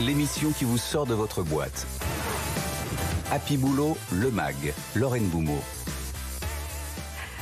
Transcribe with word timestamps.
l'émission 0.00 0.50
qui 0.50 0.64
vous 0.64 0.78
sort 0.78 1.06
de 1.06 1.14
votre 1.14 1.42
boîte. 1.42 1.86
Happy 3.30 3.56
Boulot, 3.56 3.96
le 4.12 4.30
MAG, 4.30 4.74
Lorraine 4.94 5.26
Boumeau. 5.26 5.58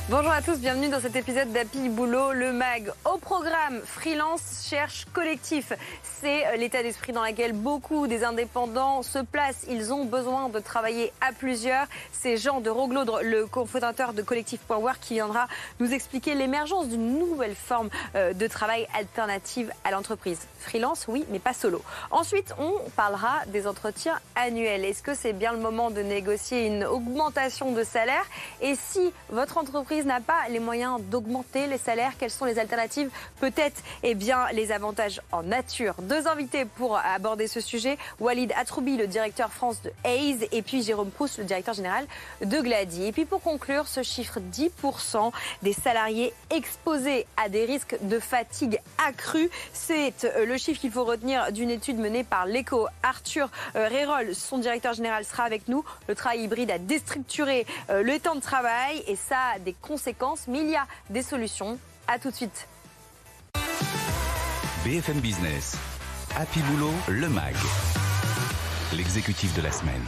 Bonjour 0.09 0.31
à 0.31 0.41
tous, 0.41 0.59
bienvenue 0.59 0.89
dans 0.89 0.99
cet 0.99 1.15
épisode 1.15 1.53
d'Happy 1.53 1.87
Boulot, 1.87 2.33
le 2.33 2.51
MAG. 2.51 2.91
Au 3.05 3.17
programme, 3.17 3.79
freelance 3.85 4.67
cherche 4.69 5.05
collectif. 5.13 5.71
C'est 6.03 6.57
l'état 6.57 6.83
d'esprit 6.83 7.13
dans 7.13 7.23
lequel 7.23 7.53
beaucoup 7.53 8.05
des 8.07 8.25
indépendants 8.25 9.01
se 9.01 9.19
placent. 9.19 9.65
Ils 9.69 9.93
ont 9.93 10.03
besoin 10.03 10.49
de 10.49 10.59
travailler 10.59 11.13
à 11.21 11.31
plusieurs. 11.31 11.87
C'est 12.11 12.35
Jean 12.35 12.59
de 12.59 12.69
Roglaudre, 12.69 13.21
le 13.23 13.45
cofondateur 13.45 14.11
de 14.11 14.21
Collectif.work, 14.21 14.99
qui 14.99 15.13
viendra 15.13 15.47
nous 15.79 15.93
expliquer 15.93 16.35
l'émergence 16.35 16.89
d'une 16.89 17.17
nouvelle 17.17 17.55
forme 17.55 17.89
euh, 18.15 18.33
de 18.33 18.47
travail 18.47 18.85
alternative 18.99 19.71
à 19.85 19.91
l'entreprise. 19.91 20.39
Freelance, 20.59 21.05
oui, 21.07 21.25
mais 21.29 21.39
pas 21.39 21.53
solo. 21.53 21.81
Ensuite, 22.11 22.53
on 22.59 22.73
parlera 22.97 23.45
des 23.47 23.67
entretiens 23.67 24.19
annuels. 24.35 24.83
Est-ce 24.83 25.01
que 25.01 25.13
c'est 25.13 25.33
bien 25.33 25.53
le 25.53 25.59
moment 25.59 25.91
de 25.91 26.01
négocier 26.01 26.67
une 26.67 26.83
augmentation 26.83 27.71
de 27.71 27.83
salaire? 27.85 28.25
Et 28.59 28.75
si 28.75 29.13
votre 29.29 29.57
entreprise 29.57 29.92
n'a 30.01 30.19
pas 30.19 30.47
les 30.49 30.59
moyens 30.59 30.99
d'augmenter 31.01 31.67
les 31.67 31.77
salaires, 31.77 32.13
quelles 32.17 32.31
sont 32.31 32.45
les 32.45 32.59
alternatives? 32.59 33.09
Peut-être 33.39 33.81
eh 34.01 34.15
bien, 34.15 34.47
les 34.51 34.71
avantages 34.71 35.21
en 35.31 35.43
nature. 35.43 35.95
Deux 36.01 36.27
invités 36.27 36.65
pour 36.65 36.97
aborder 36.97 37.47
ce 37.47 37.61
sujet. 37.61 37.97
Walid 38.19 38.51
Atroubi, 38.57 38.97
le 38.97 39.07
directeur 39.07 39.51
France 39.51 39.81
de 39.81 39.91
Hayes, 40.03 40.47
et 40.51 40.61
puis 40.61 40.83
Jérôme 40.83 41.11
Proust, 41.11 41.37
le 41.37 41.43
directeur 41.43 41.73
général 41.73 42.05
de 42.41 42.59
Glady. 42.59 43.05
Et 43.05 43.11
puis 43.11 43.25
pour 43.25 43.41
conclure, 43.41 43.87
ce 43.87 44.03
chiffre 44.03 44.39
10% 44.39 45.31
des 45.61 45.73
salariés 45.73 46.33
exposés 46.49 47.25
à 47.37 47.49
des 47.49 47.65
risques 47.65 47.97
de 48.01 48.19
fatigue 48.19 48.79
accrue, 49.05 49.49
c'est 49.73 50.23
euh, 50.23 50.45
le 50.45 50.57
chiffre 50.57 50.79
qu'il 50.79 50.91
faut 50.91 51.03
retenir 51.03 51.51
d'une 51.51 51.69
étude 51.69 51.97
menée 51.97 52.23
par 52.23 52.45
l'ECO. 52.45 52.87
Arthur 53.03 53.49
euh, 53.75 53.87
Rérol, 53.87 54.33
son 54.33 54.57
directeur 54.57 54.93
général, 54.93 55.25
sera 55.25 55.43
avec 55.43 55.67
nous. 55.67 55.83
Le 56.07 56.15
travail 56.15 56.41
hybride 56.41 56.71
a 56.71 56.77
déstructuré 56.77 57.65
euh, 57.89 58.03
le 58.03 58.19
temps 58.19 58.35
de 58.35 58.41
travail 58.41 59.03
et 59.07 59.15
ça 59.15 59.37
a 59.55 59.59
des 59.59 59.73
conséquences, 59.83 60.47
mais 60.47 60.61
il 60.61 60.69
y 60.69 60.75
a 60.75 60.87
des 61.11 61.21
solutions. 61.21 61.77
À 62.07 62.17
tout 62.17 62.31
de 62.31 62.35
suite. 62.35 62.67
BFM 64.83 65.19
Business, 65.19 65.77
Happy 66.35 66.59
Boulot, 66.61 66.91
le 67.07 67.29
MAG, 67.29 67.55
l'exécutif 68.93 69.55
de 69.55 69.61
la 69.61 69.71
semaine. 69.71 70.03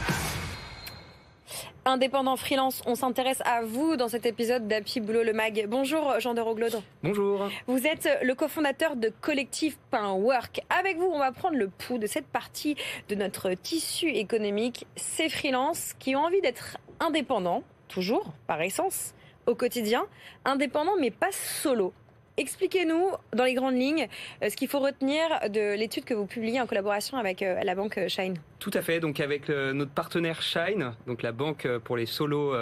Indépendant 1.88 2.36
freelance, 2.36 2.82
on 2.84 2.96
s'intéresse 2.96 3.40
à 3.44 3.62
vous 3.62 3.94
dans 3.94 4.08
cet 4.08 4.26
épisode 4.26 4.66
d'Happy 4.66 4.98
Boulot 4.98 5.22
le 5.22 5.32
Mag. 5.32 5.66
Bonjour 5.68 6.18
Jean 6.18 6.34
de 6.34 6.40
Roglaudre. 6.40 6.82
Bonjour. 7.04 7.48
Vous 7.68 7.86
êtes 7.86 8.08
le 8.22 8.34
cofondateur 8.34 8.96
de 8.96 9.12
Collectif.work. 9.20 10.62
Avec 10.68 10.98
vous, 10.98 11.06
on 11.06 11.20
va 11.20 11.30
prendre 11.30 11.56
le 11.56 11.68
pouls 11.68 11.98
de 11.98 12.08
cette 12.08 12.26
partie 12.26 12.74
de 13.08 13.14
notre 13.14 13.54
tissu 13.54 14.08
économique, 14.08 14.84
ces 14.96 15.28
freelances 15.28 15.92
qui 16.00 16.16
ont 16.16 16.24
envie 16.24 16.40
d'être 16.40 16.76
indépendants, 16.98 17.62
toujours 17.86 18.32
par 18.48 18.60
essence, 18.62 19.14
au 19.46 19.54
quotidien, 19.54 20.06
indépendant 20.44 20.94
mais 21.00 21.10
pas 21.10 21.32
solo. 21.32 21.92
Expliquez-nous, 22.38 23.12
dans 23.34 23.44
les 23.44 23.54
grandes 23.54 23.76
lignes, 23.76 24.08
euh, 24.42 24.50
ce 24.50 24.56
qu'il 24.56 24.68
faut 24.68 24.80
retenir 24.80 25.22
de 25.48 25.74
l'étude 25.74 26.04
que 26.04 26.12
vous 26.12 26.26
publiez 26.26 26.60
en 26.60 26.66
collaboration 26.66 27.16
avec 27.16 27.40
euh, 27.40 27.62
la 27.62 27.74
banque 27.74 27.98
Shine. 28.08 28.36
Tout 28.58 28.70
à 28.74 28.82
fait. 28.82 29.00
Donc 29.00 29.20
avec 29.20 29.48
euh, 29.48 29.72
notre 29.72 29.92
partenaire 29.92 30.42
Shine, 30.42 30.92
donc 31.06 31.22
la 31.22 31.32
banque 31.32 31.66
pour 31.84 31.96
les 31.96 32.06
solos 32.06 32.54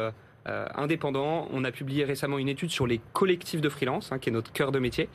indépendants, 0.46 1.48
on 1.54 1.64
a 1.64 1.72
publié 1.72 2.04
récemment 2.04 2.36
une 2.36 2.50
étude 2.50 2.70
sur 2.70 2.86
les 2.86 3.00
collectifs 3.14 3.62
de 3.62 3.68
freelance, 3.70 4.12
hein, 4.12 4.18
qui 4.18 4.28
est 4.28 4.32
notre 4.32 4.52
cœur 4.52 4.72
de 4.72 4.78
métier, 4.78 5.08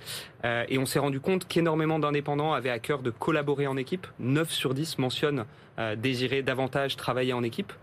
et 0.43 0.79
on 0.79 0.87
s'est 0.87 0.97
rendu 0.97 1.19
compte 1.19 1.47
qu'énormément 1.47 1.99
d'indépendants 1.99 2.51
avaient 2.51 2.71
à 2.71 2.79
cœur 2.79 3.03
de 3.03 3.11
collaborer 3.11 3.67
en 3.67 3.77
équipe. 3.77 4.07
9 4.17 4.49
sur 4.49 4.73
10 4.73 4.97
mentionnent 4.97 5.45
désirer 5.97 6.41
davantage 6.41 6.95
travailler 6.95 7.33
en 7.33 7.43
équipe. 7.43 7.73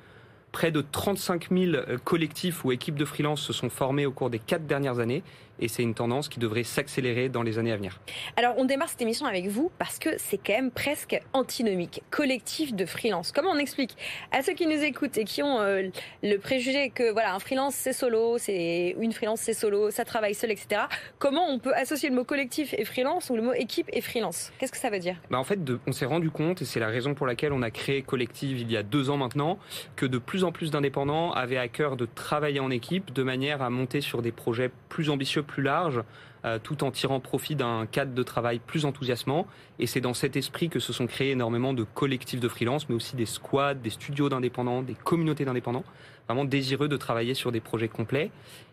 Près 0.57 0.71
de 0.71 0.81
35 0.81 1.51
000 1.51 1.83
collectifs 2.03 2.65
ou 2.65 2.73
équipes 2.73 2.95
de 2.95 3.05
freelance 3.05 3.43
se 3.43 3.53
sont 3.53 3.69
formés 3.69 4.06
au 4.06 4.11
cours 4.11 4.31
des 4.31 4.39
quatre 4.39 4.67
dernières 4.67 5.00
années 5.00 5.22
et 5.61 5.69
c'est 5.69 5.83
une 5.83 5.94
tendance 5.94 6.28
qui 6.28 6.39
devrait 6.39 6.65
s'accélérer 6.65 7.28
dans 7.28 7.43
les 7.43 7.59
années 7.59 7.72
à 7.72 7.77
venir. 7.77 8.00
Alors 8.37 8.55
on 8.59 8.65
démarre 8.65 8.89
cette 8.89 9.03
émission 9.03 9.27
avec 9.27 9.47
vous 9.47 9.71
parce 9.78 9.99
que 9.99 10.11
c'est 10.19 10.39
quand 10.39 10.55
même 10.55 10.71
presque 10.71 11.21
antinomique, 11.33 12.03
collectif 12.11 12.75
de 12.75 12.87
freelance. 12.87 13.33
Comment 13.33 13.50
on 13.50 13.59
explique 13.59 13.97
à 14.33 14.43
ceux 14.43 14.55
qui 14.55 14.66
nous 14.66 14.83
écoutent 14.83 15.19
et 15.19 15.25
qui 15.25 15.43
ont 15.43 15.61
euh, 15.61 15.89
le 16.22 16.37
préjugé 16.39 16.91
que 16.91 17.12
voilà 17.12 17.34
un 17.34 17.39
freelance 17.39 17.75
c'est 17.75 17.93
solo, 17.93 18.39
c'est 18.39 18.97
une 19.00 19.12
freelance 19.12 19.41
c'est 19.41 19.55
solo, 19.55 19.91
ça 19.91 20.05
travaille 20.05 20.34
seul, 20.34 20.50
etc. 20.50 20.83
Comment 21.19 21.49
on 21.49 21.59
peut 21.59 21.75
associer 21.75 22.09
le 22.09 22.15
mot 22.15 22.25
collectif 22.25 22.75
et 22.77 22.84
freelance 22.84 23.31
ou 23.31 23.37
le 23.37 23.43
mot 23.43 23.53
équipe 23.53 23.89
et 23.93 24.00
freelance? 24.00 24.53
Qu'est-ce 24.59 24.72
que 24.72 24.78
ça 24.78 24.91
veut 24.91 24.99
dire? 24.99 25.16
Bah 25.31 25.39
En 25.39 25.45
fait, 25.45 25.59
on 25.87 25.93
s'est 25.93 26.06
rendu 26.06 26.31
compte 26.31 26.62
et 26.62 26.65
c'est 26.65 26.81
la 26.81 26.89
raison 26.89 27.15
pour 27.15 27.27
laquelle 27.27 27.53
on 27.53 27.62
a 27.62 27.71
créé 27.71 28.03
Collective 28.03 28.61
il 28.61 28.71
y 28.71 28.77
a 28.77 28.83
deux 28.83 29.11
ans 29.11 29.16
maintenant 29.16 29.59
que 29.97 30.06
de 30.06 30.19
plus 30.19 30.45
en 30.45 30.53
plus 30.53 30.71
d'indépendants 30.71 31.33
avaient 31.33 31.59
à 31.59 31.69
cœur 31.69 31.97
de 31.97 32.06
travailler 32.06 32.61
en 32.61 32.71
équipe 32.71 33.12
de 33.12 33.22
manière 33.22 33.62
à 33.62 33.71
monter 33.71 34.00
sur 34.00 34.22
des 34.22 34.33
projets 34.33 34.71
plus 34.89 35.11
ambitieux 35.11 35.43
plus 35.47 35.62
large, 35.62 36.03
euh, 36.45 36.59
tout 36.62 36.84
en 36.84 36.91
tirant 36.91 37.19
profit 37.19 37.57
d'un 37.57 37.87
cadre 37.87 38.15
de 38.15 38.23
travail 38.23 38.59
plus 38.59 38.84
enthousiasmant. 38.84 39.47
Et 39.79 39.87
c'est 39.87 40.01
dans 40.01 40.15
cet 40.15 40.37
esprit 40.37 40.69
que 40.69 40.79
se 40.79 40.93
sont 40.93 41.07
créés 41.07 41.31
énormément 41.31 41.73
de 41.73 41.83
collectifs 41.83 42.41
de 42.41 42.49
freelance, 42.49 42.89
mais 42.89 42.95
aussi 42.95 43.17
des 43.17 43.27
squads, 43.27 43.75
des 43.75 43.91
studios 43.91 44.29
d'indépendants, 44.29 44.83
des 44.83 44.95
communautés 44.95 45.45
d'indépendants, 45.45 45.84
vraiment 46.29 46.45
désireux 46.45 46.89
de 46.89 46.97
travailler 46.97 47.34
sur 47.34 47.53
des 47.53 47.61
projets 47.61 47.89
complets. 47.89 48.31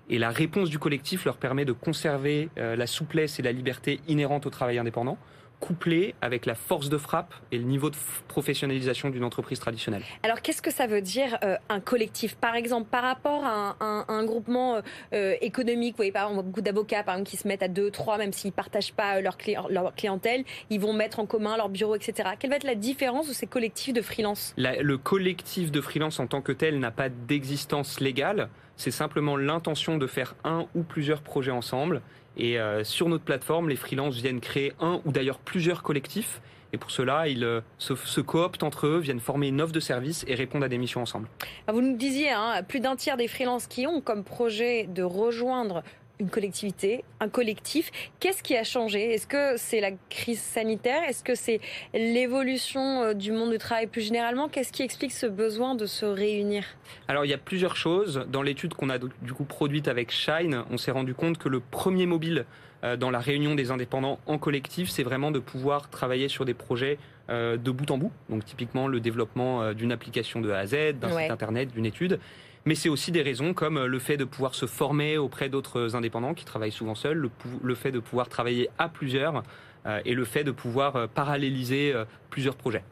Et 0.10 0.20
la 0.20 0.30
réponse 0.30 0.70
du 0.70 0.80
collectif 0.80 1.26
leur 1.26 1.38
permet 1.38 1.66
de 1.66 1.72
conserver 1.72 2.50
euh, 2.58 2.76
la 2.76 2.88
souplesse 2.88 3.40
et 3.40 3.42
la 3.42 3.52
liberté 3.52 4.02
inhérentes 4.08 4.46
au 4.46 4.50
travail 4.50 4.78
indépendant, 4.78 5.18
couplé 5.64 6.14
avec 6.22 6.46
la 6.46 6.56
force 6.56 6.90
de 6.90 6.98
frappe 6.98 7.34
et 7.54 7.58
le 7.58 7.64
niveau 7.64 7.90
de 7.90 7.96
professionnalisation 8.28 9.10
d'une 9.10 9.24
entreprise 9.24 9.62
traditionnelle. 9.62 10.04
Alors 10.22 10.42
qu'est-ce 10.42 10.62
que 10.62 10.74
ça 10.74 10.88
veut 10.88 11.00
dire 11.00 11.38
euh, 11.42 11.56
un 11.70 11.80
collectif? 11.80 12.36
Par 12.36 12.56
exemple, 12.56 12.90
par 12.90 13.04
rapport 13.04 13.46
à 13.46 13.78
un, 13.80 14.26
groupement 14.26 14.82
euh, 15.14 15.36
économique, 15.40 15.94
vous 15.94 15.98
voyez 15.98 16.12
par 16.12 16.30
exemple 16.30 16.48
beaucoup 16.48 16.62
d'avocats 16.62 17.04
par 17.04 17.16
exemple, 17.16 17.30
qui 17.30 17.38
se 17.38 17.48
mettent 17.48 17.64
à 17.64 17.70
deux, 17.70 17.92
trois, 17.92 18.18
même 18.18 18.34
s'ils 18.34 18.50
ne 18.50 18.56
partagent 18.56 18.92
pas 18.92 19.22
leur, 19.22 19.38
leur, 19.70 19.96
clientèle, 19.96 20.44
ils 20.70 20.82
vont 20.82 20.92
mettre 20.92 21.22
en 21.22 21.26
commun 21.26 21.56
leur 21.56 21.70
bureau, 21.70 21.96
etc. 21.96 22.32
Quelle 22.38 22.50
va 22.50 22.58
être 22.58 22.66
la 22.66 22.76
différence 22.76 23.30
de 23.30 23.34
ces 23.34 23.48
collectifs 23.48 23.94
de 23.94 24.02
freelance? 24.02 24.54
Le 24.58 24.98
collectif 24.98 25.72
de 25.72 25.80
freelance 25.80 26.20
en 26.20 26.28
tant 26.28 26.42
que 26.42 26.52
tel 26.52 26.78
n'a 26.80 26.92
pas 26.92 27.08
d'existence 27.08 28.02
légale. 28.02 28.50
C'est 28.76 28.92
simplement 28.92 29.38
l'intention 29.38 29.98
de 29.98 30.08
faire 30.08 30.36
un 30.44 30.66
ou 30.76 30.84
plusieurs 30.84 31.22
projets 31.22 31.52
ensemble 31.52 32.02
et 32.38 32.60
euh, 32.60 32.84
sur 32.84 33.10
notre 33.10 33.24
plateforme, 33.24 33.70
les 33.70 33.76
freelances 33.76 34.16
viennent 34.16 34.42
créer 34.42 34.74
un 34.80 35.02
ou 35.06 35.12
d'ailleurs 35.12 35.40
plusieurs 35.40 35.84
collectifs. 35.84 36.42
Et 36.72 36.78
pour 36.78 36.90
cela, 36.90 37.28
ils 37.28 37.44
euh, 37.44 37.62
se, 37.78 38.22
cooptent 38.22 38.64
entre 38.64 38.88
eux, 38.88 38.98
viennent 38.98 39.20
former 39.20 39.50
une 39.50 39.62
offre 39.62 39.74
de 39.74 39.80
service 39.80 40.26
et 40.28 40.34
répondent 40.34 40.64
à 40.64 40.70
des 40.70 40.80
missions 40.80 41.02
ensemble. 41.02 41.28
Vous 41.72 41.82
nous 41.82 41.96
disiez, 41.96 42.32
hein, 42.32 42.64
plus 42.68 42.80
d'un 42.80 42.96
tiers 42.96 43.16
des 43.16 43.28
freelances 43.28 43.68
qui 43.68 43.86
ont 43.86 44.02
comme 44.02 44.24
projet 44.24 44.88
de 44.88 45.04
rejoindre 45.04 45.84
une 46.20 46.30
collectivité, 46.30 47.04
un 47.20 47.28
collectif. 47.28 47.92
Qu'est-ce 48.20 48.44
qui 48.44 48.56
a 48.56 48.64
changé? 48.64 49.14
Est-ce 49.14 49.28
que 49.28 49.58
c'est 49.58 49.82
la 49.82 49.92
crise 50.10 50.40
sanitaire? 50.40 51.02
Est-ce 51.08 51.24
que 51.24 51.36
c'est 51.36 51.60
l'évolution 51.94 53.02
euh, 53.02 53.14
du 53.14 53.32
monde 53.32 53.52
du 53.52 53.58
travail 53.58 53.88
plus 53.88 54.02
généralement? 54.02 54.48
Qu'est-ce 54.48 54.72
qui 54.72 54.84
explique 54.84 55.12
ce 55.12 55.26
besoin 55.26 55.76
de 55.76 55.86
se 55.86 56.06
réunir? 56.06 56.64
Alors 57.08 57.26
il 57.26 57.32
y 57.32 57.34
a 57.34 57.38
plusieurs 57.38 57.76
choses. 57.76 58.26
Dans 58.32 58.44
l'étude 58.44 58.74
qu'on 58.76 58.90
a 58.90 59.00
du 59.00 59.34
coup 59.34 59.44
produite 59.44 59.88
avec 59.88 60.12
Shine, 60.12 60.64
on 60.70 60.78
s'est 60.78 60.92
rendu 60.92 61.16
compte 61.16 61.38
que 61.38 61.50
le 61.50 61.60
premier 61.60 62.06
mobile 62.06 62.46
euh, 62.84 62.96
dans 62.96 63.10
la 63.10 63.20
réunion 63.20 63.56
des 63.56 63.72
indépendants 63.72 64.20
en 64.28 64.38
collectif, 64.38 64.90
c'est 64.90 65.04
vraiment 65.04 65.32
de 65.32 65.40
pouvoir 65.40 65.90
travailler 65.90 66.28
sur 66.28 66.46
des 66.46 66.54
projets 66.54 67.00
euh, 67.30 67.58
de 67.58 67.72
bout 67.72 67.90
en 67.90 67.98
bout. 67.98 68.12
Donc 68.30 68.46
typiquement 68.46 68.88
le 68.88 69.00
développement 69.00 69.74
d'une 69.74 69.92
application 69.92 70.42
de 70.42 70.52
A 70.52 70.60
à 70.60 70.68
Z, 70.68 71.00
d'un 71.02 71.10
site 71.10 71.32
internet, 71.32 71.72
d'une 71.74 71.88
étude 71.88 72.20
mais 72.66 72.76
c'est 72.76 72.90
aussi 72.90 73.12
des 73.12 73.22
raisons 73.22 73.54
comme 73.54 73.78
euh, 73.78 73.88
le 73.88 74.00
fait 74.00 74.18
de 74.18 74.26
pouvoir 74.26 74.56
se 74.56 74.66
former 74.66 75.18
auprès 75.18 75.50
d'autres 75.50 75.96
indépendants 75.96 76.34
qui 76.34 76.46
travaillent 76.46 76.72
souvent 76.72 76.96
seuls, 76.96 77.30
le, 77.62 77.76
fait 77.76 77.92
de 77.92 78.00
pouvoir 78.00 78.30
travailler 78.30 78.70
à 78.78 78.90
plusieurs 78.90 79.44
euh, 79.86 80.00
et 80.06 80.14
le 80.14 80.26
fait 80.26 80.44
de 80.44 80.52
pouvoir 80.52 80.96
euh, 80.96 81.08
paralléliser 81.08 81.94
plusieurs 82.30 82.56
projets. 82.56 82.84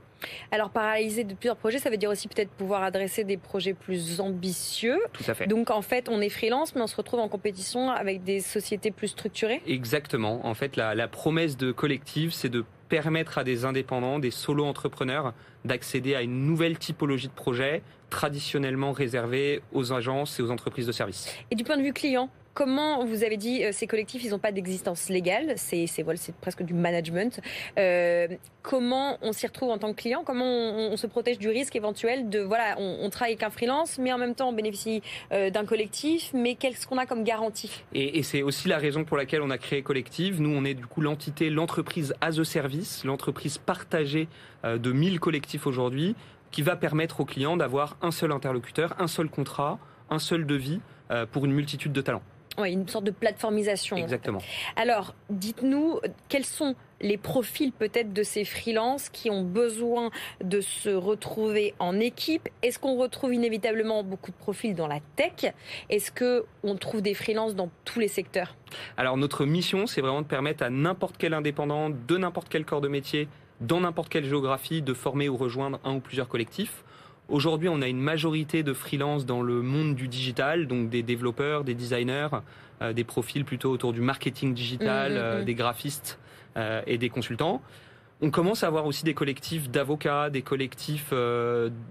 Alors, 0.52 0.70
paralléliser 0.70 1.24
de 1.24 1.34
plusieurs 1.34 1.56
projets, 1.56 1.80
ça 1.80 1.90
veut 1.90 1.98
dire 1.98 2.10
aussi 2.10 2.28
peut-être 2.28 2.52
pouvoir 2.52 2.84
adresser 2.84 3.24
des 3.24 3.38
projets 3.38 3.74
plus 3.74 4.22
ambitieux. 4.22 5.00
Tout 5.14 5.24
à 5.28 5.34
fait. 5.34 5.48
Donc, 5.48 5.72
en 5.72 5.82
fait, 5.82 6.10
on 6.10 6.22
est 6.22 6.30
freelance, 6.30 6.76
mais 6.76 6.82
on 6.82 6.88
se 6.88 6.96
retrouve 6.96 7.20
en 7.22 7.28
compétition 7.28 7.90
avec 7.90 8.24
des 8.24 8.40
sociétés 8.40 8.92
plus 8.92 9.08
structurées. 9.08 9.64
Exactement. 9.66 10.46
En 10.46 10.54
fait, 10.54 10.76
la, 10.76 10.94
la 10.94 11.08
promesse 11.08 11.58
de 11.58 11.72
collective, 11.72 12.34
c'est 12.34 12.50
de 12.50 12.64
permettre 12.88 13.40
à 13.40 13.44
des 13.44 13.66
indépendants, 13.66 14.20
des 14.20 14.32
solo-entrepreneurs 14.32 15.34
d'accéder 15.66 16.14
à 16.14 16.22
une 16.22 16.46
nouvelle 16.46 16.78
typologie 16.78 17.28
de 17.28 17.34
projet 17.34 17.82
traditionnellement 18.12 18.92
réservée 18.92 19.64
aux 19.74 19.92
agences 19.92 20.40
et 20.40 20.44
aux 20.44 20.52
entreprises 20.52 20.86
de 20.86 20.92
services. 20.92 21.34
Et 21.50 21.56
du 21.56 21.64
point 21.64 21.78
de 21.78 21.82
vue 21.82 21.94
client, 21.94 22.30
comment 22.54 23.06
vous 23.06 23.24
avez 23.24 23.38
dit 23.38 23.64
ces 23.72 23.88
collectifs, 23.88 24.24
ils 24.24 24.32
n'ont 24.32 24.40
pas 24.40 24.52
d'existence 24.52 25.10
légale, 25.10 25.54
c'est 25.56 25.88
voilà, 26.04 26.20
presque 26.42 26.64
du 26.64 26.74
management. 26.74 27.40
Euh, 27.80 28.28
comment 28.62 29.18
on 29.22 29.32
s'y 29.32 29.48
retrouve 29.48 29.70
en 29.70 29.78
tant 29.78 29.94
que 29.94 30.02
client? 30.02 30.24
Comment 30.26 30.46
on, 30.46 30.98
se 30.98 31.08
protège 31.08 31.40
du 31.40 31.48
risque 31.48 31.76
éventuel 31.76 32.30
de 32.30 32.40
voilà, 32.40 32.76
on, 32.78 33.10
travaille 33.10 33.34
avec 33.34 33.44
un 33.44 33.50
freelance, 33.50 33.98
mais 33.98 34.12
en 34.12 34.18
même 34.18 34.36
temps 34.36 34.50
on 34.50 34.54
bénéficie 34.54 35.02
d'un 35.32 35.66
collectif, 35.66 36.32
mais 36.34 36.56
qu'est-ce 36.56 36.86
qu'on 36.86 36.98
a 36.98 37.06
comme 37.06 37.24
garantie? 37.24 37.84
Et, 37.94 38.20
et 38.20 38.24
c'est 38.24 38.42
aussi 38.42 38.68
la 38.68 38.78
raison 38.78 39.06
pour 39.06 39.18
laquelle 39.18 39.42
on 39.42 39.50
a 39.50 39.58
créé 39.58 39.82
Collective. 39.82 40.42
Nous, 40.42 40.54
on 40.54 40.66
est 40.66 40.74
du 40.74 40.86
coup 40.86 41.02
l'entité, 41.02 41.50
l'entreprise 41.50 42.14
as 42.20 42.40
a 42.40 42.44
service, 42.44 43.04
l'entreprise 43.06 43.58
partagée 43.58 44.28
de 44.64 44.92
1000 44.92 45.20
collectifs 45.20 45.66
aujourd'hui, 45.66 46.16
qui 46.52 46.62
va 46.62 46.76
permettre 46.76 47.22
aux 47.22 47.26
clients 47.26 47.58
d'avoir 47.58 47.98
un 48.02 48.12
seul 48.12 48.32
interlocuteur, 48.32 48.96
un 49.00 49.08
seul 49.08 49.30
contrat, 49.30 49.80
un 50.10 50.20
seul 50.20 50.46
devis 50.46 50.82
pour 51.32 51.46
une 51.46 51.54
multitude 51.54 51.94
de 51.94 52.02
talents. 52.02 52.24
Oui, 52.58 52.74
une 52.74 52.88
sorte 52.88 53.06
de 53.06 53.12
plateformisation. 53.12 53.96
Exactement. 53.96 54.40
Alors, 54.76 55.16
dites-nous, 55.30 56.02
quels 56.28 56.44
sont 56.44 56.76
les 57.00 57.18
profils 57.18 57.72
peut-être 57.72 58.12
de 58.12 58.24
ces 58.24 58.44
freelances 58.44 59.08
qui 59.08 59.30
ont 59.30 59.44
besoin 59.44 60.12
de 60.44 60.60
se 60.60 60.90
retrouver 60.90 61.74
en 61.80 61.98
équipe? 61.98 62.50
Est-ce 62.62 62.78
qu'on 62.78 62.98
retrouve 62.98 63.34
inévitablement 63.34 64.04
beaucoup 64.04 64.32
de 64.32 64.36
profils 64.36 64.76
dans 64.76 64.88
la 64.88 65.00
tech? 65.16 65.54
Est-ce 65.90 66.12
qu'on 66.12 66.76
trouve 66.76 67.02
des 67.02 67.14
freelances 67.14 67.56
dans 67.56 67.70
tous 67.86 68.02
les 68.02 68.10
secteurs? 68.10 68.58
Alors, 68.98 69.16
notre 69.16 69.46
mission, 69.46 69.88
c'est 69.88 70.02
vraiment 70.02 70.22
de 70.22 70.28
permettre 70.28 70.64
à 70.64 70.70
n'importe 70.70 71.16
quel 71.18 71.34
indépendant 71.34 71.90
de 71.90 72.18
n'importe 72.18 72.50
quel 72.50 72.66
corps 72.66 72.82
de 72.82 72.90
métier, 72.90 73.30
dans 73.62 73.80
n'importe 73.80 74.10
quelle 74.10 74.26
géographie, 74.26 74.82
de 74.82 74.94
former 74.94 75.30
ou 75.30 75.38
rejoindre 75.38 75.80
un 75.84 75.96
ou 75.96 76.00
plusieurs 76.00 76.28
collectifs. 76.28 76.84
Aujourd'hui, 77.30 77.70
on 77.70 77.82
a 77.82 77.88
une 77.88 78.02
majorité 78.02 78.62
de 78.64 78.74
freelance 78.74 79.26
dans 79.26 79.42
le 79.42 79.62
monde 79.62 79.96
du 79.96 80.08
digital, 80.08 80.68
donc 80.68 80.90
des 80.90 81.02
développeurs, 81.02 81.64
des 81.64 81.76
designers, 81.76 82.28
euh, 82.82 82.92
des 82.92 83.04
profils 83.04 83.46
plutôt 83.46 83.72
autour 83.72 83.94
du 83.94 84.02
marketing 84.02 84.54
digital, 84.54 85.12
mmh, 85.12 85.16
mmh, 85.16 85.18
euh, 85.18 85.42
mmh. 85.42 85.46
des 85.46 85.56
graphistes 85.56 86.20
euh, 86.58 86.82
et 86.88 86.98
des 86.98 87.10
consultants. 87.10 87.62
On 88.22 88.32
commence 88.32 88.64
à 88.64 88.68
avoir 88.68 88.86
aussi 88.86 89.04
des 89.04 89.14
collectifs 89.14 89.70
d'avocats, 89.70 90.30
des 90.30 90.44
collectifs 90.44 91.12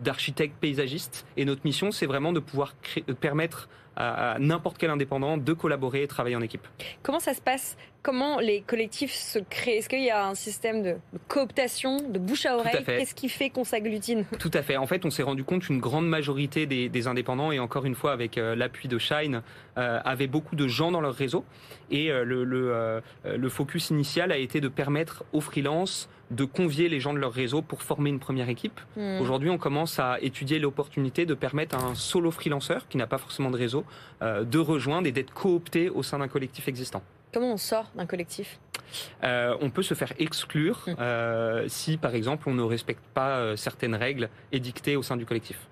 d'architectes 0.01 0.55
paysagistes. 0.61 1.27
Et 1.37 1.45
notre 1.45 1.63
mission, 1.65 1.91
c'est 1.91 2.07
vraiment 2.07 2.33
de 2.33 2.39
pouvoir 2.39 2.75
permettre 3.21 3.69
à, 3.97 4.37
n'importe 4.39 4.79
quel 4.79 4.91
indépendant 4.91 5.37
de 5.37 5.53
collaborer 5.53 6.03
et 6.03 6.07
travailler 6.07 6.37
en 6.37 6.41
équipe. 6.41 6.67
Comment 7.03 7.19
ça 7.19 7.35
se 7.35 7.41
passe 7.41 7.77
Comment 8.03 8.41
les 8.41 8.63
collectifs 8.63 9.13
se 9.13 9.39
créent 9.39 9.77
Est-ce 9.77 9.89
qu'il 9.91 10.03
y 10.03 10.09
a 10.09 10.27
un 10.27 10.35
système 10.35 10.83
de 10.83 10.97
cooptation, 11.29 11.99
de 11.99 12.19
bouche 12.19 12.47
à 12.47 12.57
oreille 12.57 12.83
Qu'est-ce 12.87 13.15
qui 13.15 13.29
fait 13.29 13.51
qu'on 13.51 13.65
s'agglutine 13.65 14.25
Tout 14.39 14.51
à 14.55 14.63
fait. 14.63 14.79
En 14.79 14.87
fait, 14.87 15.05
on 15.05 15.11
s'est 15.11 15.23
rendu 15.23 15.45
compte 15.45 15.65
qu'une 15.65 15.81
grande 15.81 16.09
majorité 16.09 16.65
des, 16.65 17.07
indépendants, 17.07 17.53
et 17.53 17.59
encore 17.59 17.85
une 17.85 17.95
fois 17.95 18.13
avec 18.13 18.39
euh, 18.39 18.55
l'appui 18.57 18.89
de 18.89 18.99
Shine, 18.99 19.43
euh, 19.77 20.01
avaient 20.03 20.29
beaucoup 20.29 20.57
de 20.57 20.67
gens 20.67 20.91
dans 20.91 21.03
leur 21.03 21.15
réseau. 21.15 21.45
Et 21.91 22.11
euh, 22.11 22.25
le, 22.25 22.45
le, 22.45 23.49
focus 23.51 23.91
initial 23.91 24.33
a 24.33 24.39
été 24.39 24.61
de 24.61 24.69
permettre 24.69 25.25
aux 25.33 25.41
freelances 25.41 26.09
de 26.31 26.45
convier 26.45 26.89
les 26.89 27.01
gens 27.01 27.13
de 27.13 27.19
leur 27.19 27.33
réseau 27.33 27.61
pour 27.61 27.83
former 27.83 28.09
une 28.09 28.21
première 28.21 28.49
équipe. 28.49 28.81
Hmm. 28.97 29.21
Aujourd'hui, 29.21 29.51
on 29.51 29.59
commence 29.59 29.99
à 29.99 30.19
étudier 30.23 30.59
l'opportunité 30.59 31.27
de 31.27 31.35
permettre 31.35 31.77
à 31.77 31.83
un 31.83 31.95
solo 31.95 32.31
freelanceur 32.31 32.89
qui 32.89 32.97
n'a 32.97 33.09
pas 33.09 33.19
forcément 33.19 33.51
de 33.51 33.57
réseau 33.57 33.85
de 34.23 34.59
rejoindre 34.59 35.09
et 35.09 35.13
d'être 35.13 35.35
coopté 35.35 35.91
au 35.91 36.03
sein 36.05 36.19
d'un 36.19 36.29
collectif 36.29 36.69
existant. 36.69 37.03
Comment 37.33 37.53
on 37.53 37.57
sort 37.57 37.91
d'un 37.95 38.07
collectif? 38.07 38.59
Euh, 39.23 39.57
On 39.61 39.71
peut 39.71 39.83
se 39.83 39.95
faire 39.95 40.13
exclure 40.19 40.85
hmm. 40.87 40.95
euh, 40.99 41.65
si, 41.69 41.97
par 41.97 42.15
exemple, 42.15 42.49
on 42.49 42.55
ne 42.55 42.63
respecte 42.63 43.03
pas 43.15 43.57
certaines 43.57 43.95
règles 43.95 44.29
édictées 44.53 44.97
au 44.97 45.03
sein 45.03 45.17
du 45.17 45.27
collectif. 45.27 45.69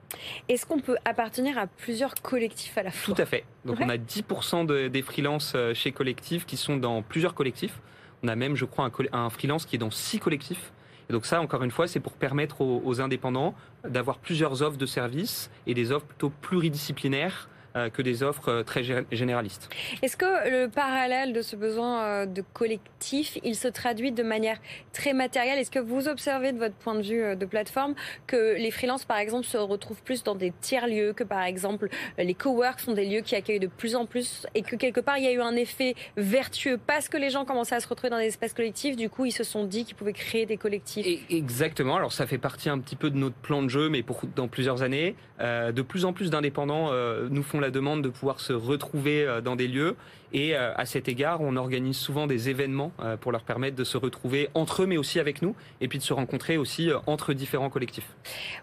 Est-ce 0.49 0.65
qu'on 0.65 0.79
peut 0.79 0.97
appartenir 1.05 1.59
à 1.59 1.67
plusieurs 1.67 2.15
collectifs 2.15 2.79
à 2.79 2.83
la 2.83 2.91
fois? 2.91 3.15
Tout 3.15 3.21
à 3.21 3.27
fait. 3.27 3.45
Donc 3.65 3.79
on 3.81 3.89
a 3.89 3.97
10% 3.97 4.89
des 4.89 5.03
freelances 5.03 5.57
chez 5.75 5.93
Collectif 5.93 6.47
qui 6.47 6.57
sont 6.57 6.77
dans 6.77 7.03
plusieurs 7.03 7.35
collectifs. 7.35 7.81
On 8.23 8.29
a 8.29 8.37
même, 8.37 8.57
je 8.57 8.65
crois, 8.65 8.91
un, 9.13 9.31
freelance 9.31 9.67
qui 9.67 9.77
est 9.77 9.79
dans 9.79 9.91
six 9.91 10.19
collectifs. 10.19 10.73
Et 11.11 11.13
donc 11.13 11.27
ça, 11.27 11.41
encore 11.41 11.63
une 11.63 11.71
fois, 11.71 11.89
c'est 11.89 12.01
pour 12.01 12.13
permettre 12.13 12.61
aux 12.61 13.01
indépendants 13.01 13.55
d'avoir 13.85 14.19
plusieurs 14.19 14.63
offres 14.63 14.77
de 14.77 14.87
services 14.87 15.51
et 15.67 15.75
des 15.75 15.93
offres 15.93 16.07
plutôt 16.07 16.31
pluridisciplinaires 16.31 17.49
euh, 17.49 17.58
que 17.93 18.03
des 18.03 18.23
offres 18.23 18.49
euh, 18.49 18.63
très 18.63 18.83
généralistes. 19.13 19.69
Est-ce 20.03 20.17
que 20.17 20.51
le 20.51 20.69
parallèle 20.69 21.33
de 21.33 21.43
ce 21.43 21.57
besoin 21.57 22.03
euh, 22.03 22.27
de 22.27 22.43
collectif, 22.53 23.39
il 23.45 23.55
se 23.55 23.69
traduit 23.69 24.13
de 24.13 24.23
manière 24.23 24.59
très 24.93 25.13
matérielle? 25.13 25.59
Est-ce 25.59 25.71
que 25.71 25.79
vous 25.79 26.09
observez 26.09 26.53
de 26.53 26.59
votre 26.59 26.75
point 26.75 26.95
de 26.95 27.03
vue 27.03 27.37
de 27.37 27.47
plateforme 27.47 27.95
que 28.27 28.57
les 28.57 28.71
freelances, 28.71 29.05
par 29.05 29.19
exemple, 29.19 29.45
se 29.45 29.57
retrouvent 29.57 30.03
plus 30.03 30.23
dans 30.23 30.35
des 30.35 30.53
tiers-lieux, 30.61 31.13
que 31.13 31.25
par 31.25 31.43
exemple 31.43 31.89
les 32.19 32.35
coworks 32.35 32.81
sont 32.81 32.93
des 32.93 33.07
lieux 33.07 33.21
qui 33.21 33.35
accueillent 33.35 33.61
de 33.61 33.67
plus 33.67 33.95
en 33.95 34.07
plus 34.07 34.47
et 34.55 34.63
que 34.63 34.77
quelque 34.77 35.01
part 35.01 35.19
il 35.19 35.25
y 35.25 35.27
a 35.27 35.33
eu 35.33 35.41
un 35.41 35.57
effet 35.57 35.95
vertueux 36.17 36.79
parce 36.85 37.09
que 37.09 37.17
les 37.17 37.31
gens 37.31 37.45
commençaient 37.45 37.75
à 37.75 37.81
se 37.81 37.89
retrouver 37.89 38.11
dans 38.11 38.19
des 38.19 38.27
espaces 38.27 38.55
collectifs, 38.55 38.97
du 38.97 39.09
coup 39.09 39.25
ils 39.25 39.33
se 39.33 39.45
sont 39.45 39.65
dit 39.65 39.85
qu'ils 39.85 39.97
pouvaient 39.97 40.13
créer 40.13 40.47
des 40.47 40.57
collectifs? 40.57 41.07
Exactement, 41.31 41.97
alors 41.97 42.13
ça 42.13 42.27
fait 42.27 42.39
partie 42.39 42.69
un 42.69 42.79
petit 42.79 42.97
peu 42.97 43.11
de 43.11 43.17
notre 43.17 43.37
plan 43.37 43.63
de 43.63 43.69
jeu, 43.69 43.89
mais 43.89 44.03
pour, 44.03 44.21
dans 44.35 44.49
plusieurs 44.49 44.83
années. 44.83 45.15
de 45.41 45.83
plus 45.83 46.05
en 46.05 46.13
plus 46.13 46.31
d'indépendants 46.31 46.91
nous 47.31 47.43
font 47.43 47.61
la 47.61 47.68
demande 47.71 48.03
de 48.03 48.09
pouvoir 48.09 48.41
se 48.41 48.53
retrouver 48.53 49.25
euh, 49.25 49.41
dans 49.41 49.57
des 49.57 49.69
lieux. 49.69 49.97
Et 50.33 50.55
euh, 50.55 50.75
à 50.75 50.85
cet 50.85 51.09
égard, 51.09 51.41
on 51.41 51.57
organise 51.57 51.97
souvent 51.97 52.27
des 52.27 52.49
événements 52.51 52.93
euh, 53.01 53.17
pour 53.17 53.33
leur 53.33 53.43
permettre 53.43 53.77
de 53.77 53.85
se 53.85 53.97
retrouver 53.97 54.49
entre 54.55 54.83
eux, 54.83 54.87
mais 54.87 54.99
aussi 54.99 55.19
avec 55.21 55.41
nous, 55.43 55.55
et 55.81 55.89
puis 55.89 55.99
de 55.99 56.03
se 56.03 56.13
rencontrer 56.13 56.59
aussi 56.59 56.91
entre 57.07 57.33
différents 57.33 57.71
collectifs. 57.71 58.15